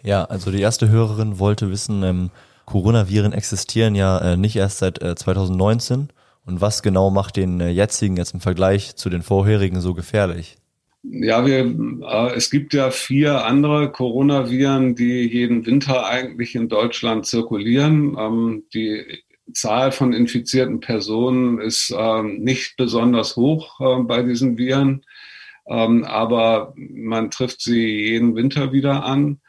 Ja, 0.03 0.25
also 0.25 0.51
die 0.51 0.63
erste 0.63 0.89
Hörerin 0.89 1.39
wollte 1.39 1.71
wissen, 1.71 2.03
ähm, 2.03 2.31
Coronaviren 2.65 3.33
existieren 3.33 3.95
ja 3.95 4.19
äh, 4.19 4.37
nicht 4.37 4.57
erst 4.57 4.79
seit 4.79 5.03
äh, 5.03 5.15
2019. 5.15 6.09
Und 6.47 6.61
was 6.61 6.83
genau 6.83 7.11
macht 7.11 7.37
den 7.37 7.61
äh, 7.61 7.69
jetzigen 7.69 8.17
jetzt 8.17 8.33
im 8.33 8.41
Vergleich 8.41 8.97
zu 8.97 9.11
den 9.11 9.23
vorherigen 9.23 9.81
so 9.81 9.93
gefährlich? 9.93 10.57
Ja, 11.03 11.47
wir, 11.47 11.65
äh, 12.03 12.35
es 12.37 12.51
gibt 12.51 12.75
ja 12.75 12.91
vier 12.91 13.45
andere 13.47 13.91
Coronaviren, 13.91 14.95
die 14.95 15.23
jeden 15.23 15.65
Winter 15.65 16.07
eigentlich 16.07 16.55
in 16.55 16.69
Deutschland 16.69 17.27
zirkulieren. 17.27 18.17
Ähm, 18.19 18.65
die 18.75 19.23
Zahl 19.55 19.93
von 19.93 20.13
infizierten 20.13 20.81
Personen 20.81 21.59
ist 21.59 21.91
äh, 21.91 22.23
nicht 22.23 22.77
besonders 22.77 23.37
hoch 23.37 23.81
äh, 23.81 24.03
bei 24.03 24.23
diesen 24.23 24.59
Viren, 24.59 25.05
ähm, 25.69 26.05
aber 26.05 26.75
man 26.77 27.31
trifft 27.31 27.63
sie 27.63 28.11
jeden 28.11 28.35
Winter 28.37 28.73
wieder 28.73 29.03
an. 29.05 29.41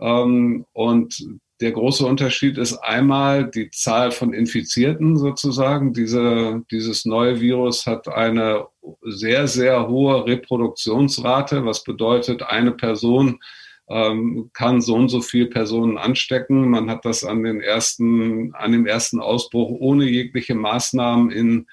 Ähm, 0.00 0.64
und 0.72 1.22
der 1.64 1.72
große 1.72 2.04
Unterschied 2.04 2.58
ist 2.58 2.76
einmal 2.76 3.50
die 3.50 3.70
Zahl 3.70 4.10
von 4.10 4.34
Infizierten 4.34 5.16
sozusagen. 5.16 5.94
Diese, 5.94 6.62
dieses 6.70 7.06
neue 7.06 7.40
Virus 7.40 7.86
hat 7.86 8.06
eine 8.06 8.66
sehr, 9.00 9.48
sehr 9.48 9.88
hohe 9.88 10.26
Reproduktionsrate, 10.26 11.64
was 11.64 11.82
bedeutet, 11.82 12.42
eine 12.42 12.72
Person 12.72 13.40
ähm, 13.88 14.50
kann 14.52 14.82
so 14.82 14.94
und 14.94 15.08
so 15.08 15.22
viele 15.22 15.46
Personen 15.46 15.96
anstecken. 15.96 16.68
Man 16.68 16.90
hat 16.90 17.06
das 17.06 17.24
an 17.24 17.42
den 17.42 17.62
ersten, 17.62 18.54
an 18.54 18.72
dem 18.72 18.84
ersten 18.84 19.18
Ausbruch 19.20 19.70
ohne 19.70 20.04
jegliche 20.04 20.54
Maßnahmen 20.54 21.30
in 21.30 21.66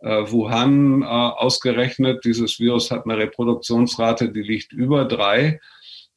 äh, 0.00 0.30
Wuhan 0.30 1.00
äh, 1.00 1.06
ausgerechnet. 1.06 2.22
Dieses 2.26 2.60
Virus 2.60 2.90
hat 2.90 3.06
eine 3.06 3.16
Reproduktionsrate, 3.16 4.30
die 4.30 4.42
liegt 4.42 4.74
über 4.74 5.06
drei 5.06 5.58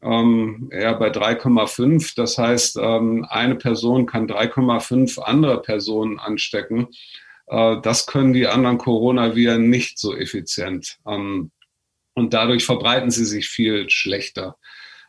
ähm, 0.01 0.69
eher 0.71 0.95
bei 0.95 1.09
3,5. 1.09 2.13
Das 2.15 2.37
heißt, 2.37 2.77
ähm, 2.81 3.25
eine 3.29 3.55
Person 3.55 4.05
kann 4.05 4.27
3,5 4.27 5.19
andere 5.19 5.61
Personen 5.61 6.19
anstecken. 6.19 6.87
Äh, 7.47 7.77
das 7.81 8.07
können 8.07 8.33
die 8.33 8.47
anderen 8.47 8.77
Coronaviren 8.77 9.69
nicht 9.69 9.99
so 9.99 10.15
effizient. 10.15 10.97
Ähm, 11.07 11.51
und 12.13 12.33
dadurch 12.33 12.65
verbreiten 12.65 13.11
sie 13.11 13.25
sich 13.25 13.47
viel 13.47 13.89
schlechter 13.89 14.57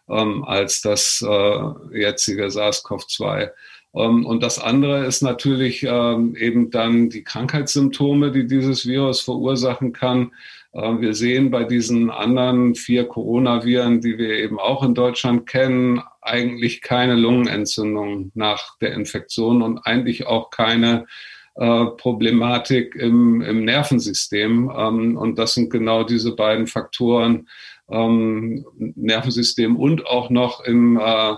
ähm, 0.08 0.44
als 0.44 0.80
das 0.82 1.24
äh, 1.26 1.98
jetzige 1.98 2.46
SARS-CoV-2. 2.50 3.50
Ähm, 3.94 4.26
und 4.26 4.42
das 4.42 4.58
andere 4.58 5.04
ist 5.06 5.22
natürlich 5.22 5.82
ähm, 5.82 6.36
eben 6.36 6.70
dann 6.70 7.10
die 7.10 7.24
Krankheitssymptome, 7.24 8.30
die 8.32 8.46
dieses 8.46 8.86
Virus 8.86 9.20
verursachen 9.20 9.92
kann. 9.92 10.32
Ähm, 10.74 11.00
wir 11.00 11.14
sehen 11.14 11.50
bei 11.50 11.64
diesen 11.64 12.10
anderen 12.10 12.74
vier 12.74 13.04
Coronaviren, 13.04 14.00
die 14.00 14.18
wir 14.18 14.36
eben 14.38 14.58
auch 14.58 14.82
in 14.82 14.94
Deutschland 14.94 15.46
kennen, 15.46 16.02
eigentlich 16.20 16.80
keine 16.80 17.14
Lungenentzündung 17.14 18.30
nach 18.34 18.78
der 18.78 18.94
Infektion 18.94 19.62
und 19.62 19.78
eigentlich 19.84 20.26
auch 20.26 20.50
keine 20.50 21.06
äh, 21.54 21.84
Problematik 21.98 22.94
im, 22.94 23.42
im 23.42 23.64
Nervensystem. 23.64 24.72
Ähm, 24.74 25.16
und 25.16 25.38
das 25.38 25.54
sind 25.54 25.70
genau 25.70 26.04
diese 26.04 26.34
beiden 26.34 26.66
Faktoren, 26.66 27.48
ähm, 27.90 28.64
Nervensystem 28.78 29.76
und 29.76 30.06
auch 30.06 30.30
noch 30.30 30.64
im 30.64 30.98
äh, 30.98 31.34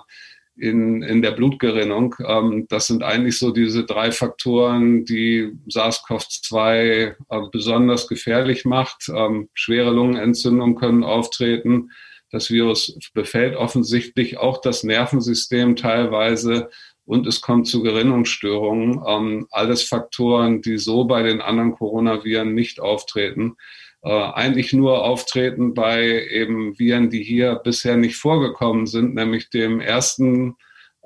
in, 0.57 1.03
in 1.03 1.23
der 1.23 1.33
Blutgerinnung. 1.33 2.15
Ähm, 2.27 2.67
das 2.69 2.87
sind 2.87 3.03
eigentlich 3.03 3.39
so 3.39 3.51
diese 3.51 3.85
drei 3.85 4.13
Faktoren, 4.13 5.05
die 5.05 5.53
SARS-CoV-2 5.69 6.67
äh, 6.75 7.15
besonders 7.51 8.09
gefährlich 8.09 8.65
macht. 8.65 9.09
Ähm, 9.09 9.49
schwere 9.55 9.91
Lungenentzündungen 9.91 10.77
können 10.77 11.05
auftreten. 11.05 11.91
Das 12.31 12.51
Virus 12.51 12.99
befällt 13.15 13.57
offensichtlich 13.57 14.39
auch 14.39 14.61
das 14.61 14.83
Nervensystem 14.83 15.77
teilweise 15.77 16.69
und 17.05 17.27
es 17.27 17.41
kommt 17.41 17.67
zu 17.67 17.83
Gerinnungsstörungen. 17.83 19.03
Ähm, 19.07 19.47
alles 19.51 19.83
Faktoren, 19.83 20.63
die 20.63 20.79
so 20.79 21.05
bei 21.05 21.23
den 21.23 21.41
anderen 21.41 21.73
Coronaviren 21.73 22.55
nicht 22.55 22.81
auftreten 22.81 23.57
äh, 24.05 24.11
eigentlich 24.11 24.75
nur 24.75 25.03
auftreten 25.03 25.73
bei 25.73 26.27
eben 26.29 26.79
Viren, 26.79 27.09
die 27.09 27.23
hier 27.23 27.55
bisher 27.57 27.97
nicht 27.97 28.17
vorgekommen 28.17 28.87
sind, 28.87 29.15
nämlich 29.15 29.49
dem 29.49 29.81
ersten 29.81 30.57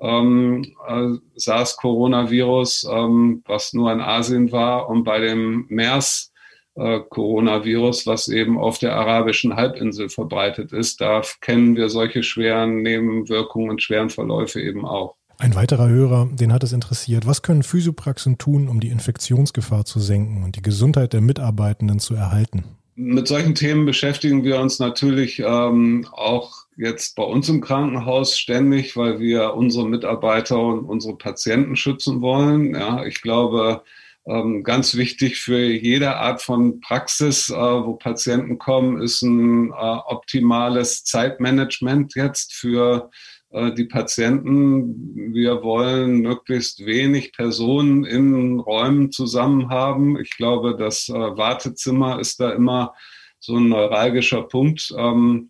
ähm, 0.01 0.65
äh, 0.85 1.17
SARS-Coronavirus, 1.35 2.89
ähm, 2.91 3.41
was 3.45 3.73
nur 3.73 3.91
in 3.93 4.01
Asien 4.01 4.51
war, 4.51 4.89
und 4.89 5.03
bei 5.03 5.19
dem 5.19 5.65
MERS 5.69 6.33
Coronavirus, 6.75 8.07
was 8.07 8.29
eben 8.29 8.57
auf 8.57 8.79
der 8.79 8.95
arabischen 8.95 9.57
Halbinsel 9.57 10.07
verbreitet 10.07 10.71
ist. 10.71 11.01
Da 11.01 11.21
kennen 11.41 11.75
wir 11.75 11.89
solche 11.89 12.23
schweren 12.23 12.83
Nebenwirkungen 12.83 13.71
und 13.71 13.81
schweren 13.81 14.09
Verläufe 14.09 14.61
eben 14.61 14.85
auch. 14.85 15.15
Ein 15.39 15.55
weiterer 15.55 15.89
Hörer, 15.89 16.29
den 16.31 16.53
hat 16.53 16.63
es 16.63 16.71
interessiert, 16.71 17.25
was 17.25 17.41
können 17.41 17.63
Physiopraxen 17.63 18.37
tun, 18.37 18.69
um 18.69 18.79
die 18.79 18.89
Infektionsgefahr 18.89 19.83
zu 19.83 19.99
senken 19.99 20.43
und 20.43 20.55
die 20.55 20.61
Gesundheit 20.61 21.11
der 21.11 21.21
Mitarbeitenden 21.21 21.99
zu 21.99 22.13
erhalten? 22.13 22.63
Mit 22.99 23.29
solchen 23.29 23.55
Themen 23.55 23.85
beschäftigen 23.85 24.43
wir 24.43 24.59
uns 24.59 24.77
natürlich 24.79 25.39
ähm, 25.39 26.05
auch 26.11 26.65
jetzt 26.75 27.15
bei 27.15 27.23
uns 27.23 27.47
im 27.47 27.61
Krankenhaus 27.61 28.37
ständig, 28.37 28.97
weil 28.97 29.21
wir 29.21 29.53
unsere 29.53 29.87
Mitarbeiter 29.87 30.59
und 30.59 30.81
unsere 30.85 31.17
Patienten 31.17 31.77
schützen 31.77 32.21
wollen. 32.21 32.75
Ja, 32.75 33.05
ich 33.05 33.21
glaube, 33.21 33.83
ähm, 34.27 34.63
ganz 34.63 34.95
wichtig 34.95 35.39
für 35.39 35.59
jede 35.59 36.17
Art 36.17 36.41
von 36.41 36.81
Praxis, 36.81 37.49
äh, 37.49 37.55
wo 37.55 37.93
Patienten 37.93 38.57
kommen, 38.57 39.01
ist 39.01 39.21
ein 39.21 39.69
äh, 39.69 39.73
optimales 39.73 41.05
Zeitmanagement 41.05 42.15
jetzt 42.15 42.53
für 42.53 43.11
die 43.51 43.85
Patienten. 43.85 45.33
Wir 45.33 45.63
wollen 45.63 46.19
möglichst 46.19 46.85
wenig 46.85 47.33
Personen 47.33 48.05
in 48.05 48.59
Räumen 48.59 49.11
zusammen 49.11 49.69
haben. 49.69 50.19
Ich 50.19 50.37
glaube, 50.37 50.75
das 50.77 51.09
äh, 51.09 51.13
Wartezimmer 51.13 52.19
ist 52.19 52.39
da 52.39 52.51
immer 52.51 52.93
so 53.39 53.55
ein 53.55 53.69
neuralgischer 53.69 54.43
Punkt. 54.43 54.93
Ähm, 54.95 55.49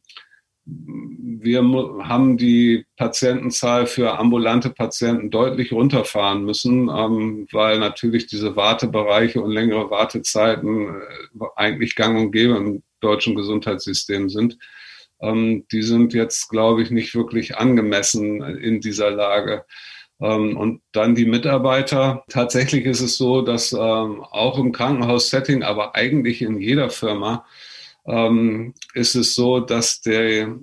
wir 0.65 1.62
haben 2.03 2.38
die 2.38 2.85
Patientenzahl 2.95 3.88
für 3.88 4.17
ambulante 4.17 4.69
Patienten 4.69 5.29
deutlich 5.29 5.71
runterfahren 5.71 6.45
müssen, 6.45 6.89
ähm, 6.89 7.47
weil 7.51 7.79
natürlich 7.79 8.27
diese 8.27 8.55
Wartebereiche 8.55 9.41
und 9.41 9.51
längere 9.51 9.89
Wartezeiten 9.89 10.88
äh, 10.88 11.45
eigentlich 11.55 11.95
gang 11.95 12.17
und 12.17 12.31
gäbe 12.31 12.55
im 12.55 12.83
deutschen 13.01 13.35
Gesundheitssystem 13.35 14.29
sind 14.29 14.57
ähm, 15.21 15.65
die 15.71 15.82
sind 15.82 16.13
jetzt, 16.13 16.49
glaube 16.49 16.82
ich, 16.82 16.91
nicht 16.91 17.15
wirklich 17.15 17.58
angemessen 17.58 18.41
in 18.41 18.82
dieser 18.82 19.12
Lage. 19.12 19.65
Ähm, 20.21 20.58
und 20.58 20.82
dann 20.91 21.15
die 21.15 21.25
Mitarbeiter. 21.25 22.23
Tatsächlich 22.29 22.86
ist 22.86 23.01
es 23.01 23.17
so, 23.17 23.41
dass 23.41 23.73
ähm, 23.73 24.21
auch 24.21 24.58
im 24.58 24.71
Krankenhaussetting, 24.71 25.63
aber 25.63 25.95
eigentlich 25.95 26.41
in 26.41 26.60
jeder 26.60 26.89
Firma, 26.89 27.45
ähm, 28.05 28.73
ist 28.93 29.15
es 29.15 29.36
so, 29.36 29.60
dass 29.60 30.01
der 30.01 30.58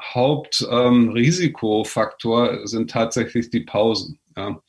Hauptrisikofaktor 0.00 2.52
ähm, 2.52 2.66
sind 2.66 2.90
tatsächlich 2.90 3.50
die 3.50 3.60
Pausen. 3.60 4.18
Ja. 4.36 4.60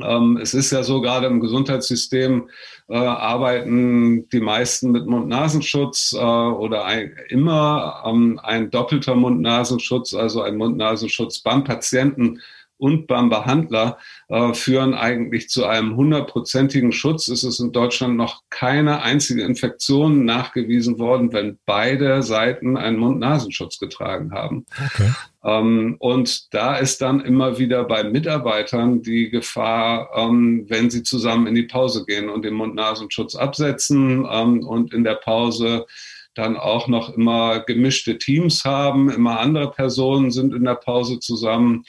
Ähm, 0.00 0.38
es 0.40 0.54
ist 0.54 0.70
ja 0.70 0.82
so, 0.82 1.00
gerade 1.00 1.26
im 1.26 1.40
Gesundheitssystem 1.40 2.48
äh, 2.88 2.96
arbeiten 2.96 4.28
die 4.28 4.40
meisten 4.40 4.90
mit 4.90 5.06
Mund-Nasenschutz 5.06 6.12
äh, 6.12 6.18
oder 6.18 6.84
ein, 6.84 7.16
immer 7.28 8.02
ähm, 8.06 8.40
ein 8.42 8.70
doppelter 8.70 9.14
Mund-Nasenschutz, 9.14 10.14
also 10.14 10.42
ein 10.42 10.56
Mund-Nasenschutz 10.56 11.40
beim 11.40 11.64
Patienten 11.64 12.40
und 12.78 13.06
beim 13.06 13.28
Behandler 13.28 13.98
äh, 14.28 14.54
führen 14.54 14.94
eigentlich 14.94 15.48
zu 15.48 15.66
einem 15.66 15.96
hundertprozentigen 15.96 16.92
Schutz. 16.92 17.28
Es 17.28 17.44
ist 17.44 17.60
in 17.60 17.72
Deutschland 17.72 18.16
noch 18.16 18.42
keine 18.50 19.02
einzige 19.02 19.42
Infektion 19.42 20.24
nachgewiesen 20.24 20.98
worden, 20.98 21.32
wenn 21.32 21.58
beide 21.66 22.22
Seiten 22.22 22.76
einen 22.76 22.98
Mund-Nasenschutz 22.98 23.78
getragen 23.78 24.32
haben. 24.32 24.64
Okay. 24.86 25.12
Ähm, 25.44 25.96
und 25.98 26.52
da 26.54 26.76
ist 26.76 27.00
dann 27.00 27.20
immer 27.20 27.58
wieder 27.58 27.84
bei 27.84 28.04
Mitarbeitern 28.04 29.02
die 29.02 29.30
Gefahr, 29.30 30.10
ähm, 30.16 30.66
wenn 30.68 30.90
sie 30.90 31.02
zusammen 31.02 31.46
in 31.46 31.54
die 31.54 31.62
Pause 31.62 32.04
gehen 32.04 32.28
und 32.28 32.44
den 32.44 32.54
Mund-Nasenschutz 32.54 33.34
absetzen 33.34 34.26
ähm, 34.30 34.66
und 34.66 34.92
in 34.92 35.04
der 35.04 35.14
Pause 35.14 35.86
dann 36.34 36.56
auch 36.56 36.86
noch 36.86 37.14
immer 37.16 37.60
gemischte 37.60 38.18
Teams 38.18 38.64
haben, 38.64 39.10
immer 39.10 39.40
andere 39.40 39.70
Personen 39.70 40.30
sind 40.30 40.54
in 40.54 40.64
der 40.64 40.76
Pause 40.76 41.18
zusammen 41.18 41.84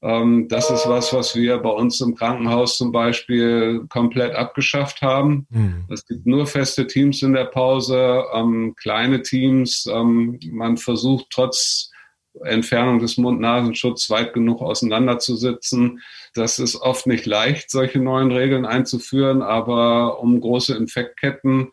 das 0.00 0.70
ist 0.70 0.88
was, 0.88 1.12
was 1.12 1.34
wir 1.34 1.58
bei 1.58 1.70
uns 1.70 2.00
im 2.00 2.14
Krankenhaus 2.14 2.78
zum 2.78 2.92
Beispiel 2.92 3.84
komplett 3.88 4.32
abgeschafft 4.32 5.02
haben. 5.02 5.48
Mhm. 5.50 5.86
Es 5.92 6.06
gibt 6.06 6.24
nur 6.24 6.46
feste 6.46 6.86
Teams 6.86 7.20
in 7.22 7.32
der 7.32 7.46
Pause, 7.46 8.22
ähm, 8.32 8.74
kleine 8.76 9.22
Teams. 9.22 9.86
Ähm, 9.92 10.38
man 10.52 10.76
versucht 10.76 11.26
trotz 11.30 11.90
Entfernung 12.44 13.00
des 13.00 13.16
Mund-Nasenschutz 13.16 14.08
weit 14.10 14.32
genug 14.32 14.60
auseinanderzusitzen. 14.60 16.00
Das 16.34 16.60
ist 16.60 16.76
oft 16.76 17.06
nicht 17.06 17.26
leicht, 17.26 17.70
solche 17.70 17.98
neuen 17.98 18.30
Regeln 18.30 18.66
einzuführen, 18.66 19.42
aber 19.42 20.20
um 20.20 20.40
große 20.40 20.76
Infektketten 20.76 21.72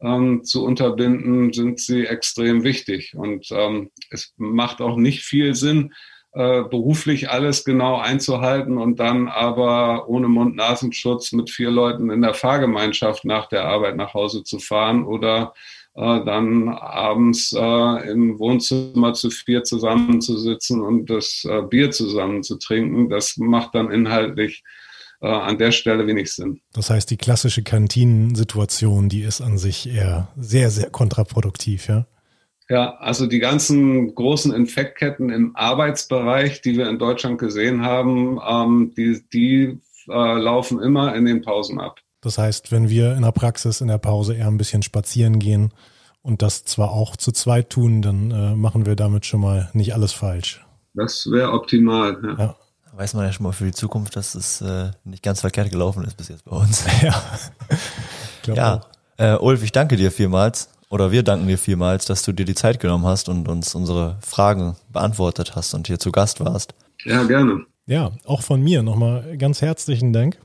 ähm, 0.00 0.44
zu 0.44 0.64
unterbinden, 0.64 1.52
sind 1.52 1.80
sie 1.80 2.06
extrem 2.06 2.64
wichtig. 2.64 3.14
Und 3.14 3.48
ähm, 3.50 3.90
es 4.10 4.32
macht 4.36 4.80
auch 4.80 4.96
nicht 4.96 5.24
viel 5.24 5.54
Sinn, 5.54 5.92
äh, 6.36 6.64
beruflich 6.64 7.30
alles 7.30 7.64
genau 7.64 7.96
einzuhalten 7.96 8.76
und 8.76 9.00
dann 9.00 9.26
aber 9.26 10.06
ohne 10.06 10.28
Mund-Nasenschutz 10.28 11.32
mit 11.32 11.48
vier 11.48 11.70
Leuten 11.70 12.10
in 12.10 12.20
der 12.20 12.34
Fahrgemeinschaft 12.34 13.24
nach 13.24 13.48
der 13.48 13.64
Arbeit 13.64 13.96
nach 13.96 14.12
Hause 14.12 14.44
zu 14.44 14.58
fahren 14.58 15.06
oder 15.06 15.54
äh, 15.94 16.24
dann 16.26 16.68
abends 16.68 17.54
äh, 17.54 18.10
im 18.10 18.38
Wohnzimmer 18.38 19.14
zu 19.14 19.30
vier 19.30 19.64
zusammenzusitzen 19.64 20.82
und 20.82 21.08
das 21.08 21.46
äh, 21.48 21.62
Bier 21.62 21.90
zusammen 21.90 22.42
zu 22.42 22.58
trinken. 22.58 23.08
Das 23.08 23.38
macht 23.38 23.74
dann 23.74 23.90
inhaltlich 23.90 24.62
äh, 25.22 25.28
an 25.28 25.56
der 25.56 25.72
Stelle 25.72 26.06
wenig 26.06 26.34
Sinn. 26.34 26.60
Das 26.74 26.90
heißt, 26.90 27.10
die 27.10 27.16
klassische 27.16 27.62
Kantinensituation, 27.62 29.08
die 29.08 29.22
ist 29.22 29.40
an 29.40 29.56
sich 29.56 29.88
eher 29.88 30.28
sehr, 30.36 30.70
sehr 30.70 30.90
kontraproduktiv, 30.90 31.88
ja? 31.88 32.06
Ja, 32.68 32.96
also 32.96 33.26
die 33.26 33.38
ganzen 33.38 34.14
großen 34.14 34.52
Infektketten 34.52 35.30
im 35.30 35.54
Arbeitsbereich, 35.54 36.62
die 36.62 36.76
wir 36.76 36.88
in 36.88 36.98
Deutschland 36.98 37.38
gesehen 37.38 37.82
haben, 37.82 38.40
ähm, 38.44 38.92
die, 38.96 39.22
die 39.32 39.80
äh, 40.08 40.38
laufen 40.38 40.80
immer 40.80 41.14
in 41.14 41.26
den 41.26 41.42
Pausen 41.42 41.80
ab. 41.80 42.00
Das 42.20 42.38
heißt, 42.38 42.72
wenn 42.72 42.88
wir 42.88 43.14
in 43.14 43.22
der 43.22 43.30
Praxis 43.30 43.80
in 43.80 43.86
der 43.86 43.98
Pause 43.98 44.34
eher 44.34 44.48
ein 44.48 44.58
bisschen 44.58 44.82
spazieren 44.82 45.38
gehen 45.38 45.72
und 46.22 46.42
das 46.42 46.64
zwar 46.64 46.90
auch 46.90 47.14
zu 47.14 47.30
zweit 47.30 47.70
tun, 47.70 48.02
dann 48.02 48.32
äh, 48.32 48.56
machen 48.56 48.84
wir 48.84 48.96
damit 48.96 49.26
schon 49.26 49.40
mal 49.40 49.70
nicht 49.72 49.94
alles 49.94 50.12
falsch. 50.12 50.66
Das 50.94 51.30
wäre 51.30 51.52
optimal. 51.52 52.18
Ja. 52.22 52.36
ja. 52.36 52.56
Weiß 52.96 53.14
man 53.14 53.26
ja 53.26 53.32
schon 53.32 53.44
mal 53.44 53.52
für 53.52 53.66
die 53.66 53.72
Zukunft, 53.72 54.16
dass 54.16 54.34
es 54.34 54.60
äh, 54.62 54.90
nicht 55.04 55.22
ganz 55.22 55.42
verkehrt 55.42 55.70
gelaufen 55.70 56.02
ist 56.04 56.16
bis 56.16 56.28
jetzt 56.28 56.44
bei 56.44 56.56
uns. 56.56 56.84
Ja. 58.46 58.54
ja. 58.54 58.80
Äh, 59.16 59.38
Ulf, 59.38 59.64
ich 59.64 59.72
danke 59.72 59.96
dir 59.96 60.12
vielmals 60.12 60.68
oder 60.90 61.12
wir 61.12 61.22
danken 61.22 61.46
dir 61.46 61.58
vielmals, 61.58 62.04
dass 62.04 62.22
du 62.22 62.32
dir 62.32 62.44
die 62.44 62.54
Zeit 62.54 62.80
genommen 62.80 63.06
hast 63.06 63.28
und 63.28 63.48
uns 63.48 63.74
unsere 63.74 64.18
Fragen 64.20 64.76
beantwortet 64.92 65.56
hast 65.56 65.74
und 65.74 65.86
hier 65.86 65.98
zu 65.98 66.12
Gast 66.12 66.40
warst. 66.40 66.74
Ja, 67.04 67.24
gerne. 67.24 67.64
Ja, 67.86 68.12
auch 68.24 68.42
von 68.42 68.62
mir 68.62 68.82
nochmal 68.82 69.36
ganz 69.38 69.62
herzlichen 69.62 70.12
Dank. 70.12 70.38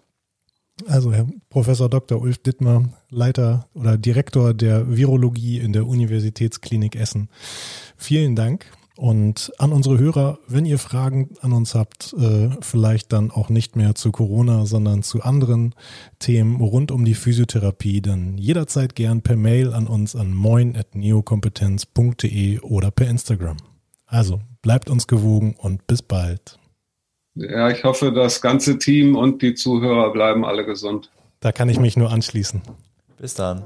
Also 0.88 1.13
Herr 1.13 1.27
Professor 1.49 1.89
Dr. 1.89 2.21
Ulf 2.21 2.39
Dittmer, 2.39 2.89
Leiter 3.10 3.67
oder 3.73 3.97
Direktor 3.97 4.54
der 4.54 4.95
Virologie 4.95 5.60
in 5.60 5.73
der 5.73 5.86
Universitätsklinik 5.86 6.95
Essen. 6.95 7.30
Vielen 7.97 8.36
Dank 8.36 8.65
und 9.01 9.51
an 9.57 9.73
unsere 9.73 9.97
Hörer, 9.97 10.37
wenn 10.47 10.63
ihr 10.63 10.77
Fragen 10.77 11.31
an 11.41 11.51
uns 11.53 11.73
habt, 11.73 12.13
äh, 12.19 12.51
vielleicht 12.61 13.11
dann 13.11 13.31
auch 13.31 13.49
nicht 13.49 13.75
mehr 13.75 13.95
zu 13.95 14.11
Corona, 14.11 14.67
sondern 14.67 15.01
zu 15.01 15.23
anderen 15.23 15.73
Themen 16.19 16.61
rund 16.61 16.91
um 16.91 17.03
die 17.03 17.15
Physiotherapie, 17.15 18.03
dann 18.03 18.37
jederzeit 18.37 18.93
gern 18.93 19.23
per 19.23 19.37
Mail 19.37 19.73
an 19.73 19.87
uns 19.87 20.15
an 20.15 20.35
moin.neokompetenz.de 20.35 22.59
oder 22.59 22.91
per 22.91 23.07
Instagram. 23.07 23.57
Also 24.05 24.39
bleibt 24.61 24.87
uns 24.87 25.07
gewogen 25.07 25.55
und 25.57 25.87
bis 25.87 26.03
bald. 26.03 26.59
Ja, 27.33 27.71
ich 27.71 27.83
hoffe, 27.83 28.11
das 28.11 28.39
ganze 28.39 28.77
Team 28.77 29.15
und 29.15 29.41
die 29.41 29.55
Zuhörer 29.55 30.13
bleiben 30.13 30.45
alle 30.45 30.63
gesund. 30.63 31.09
Da 31.39 31.51
kann 31.51 31.69
ich 31.69 31.79
mich 31.79 31.97
nur 31.97 32.11
anschließen. 32.11 32.61
Bis 33.17 33.33
dann. 33.33 33.63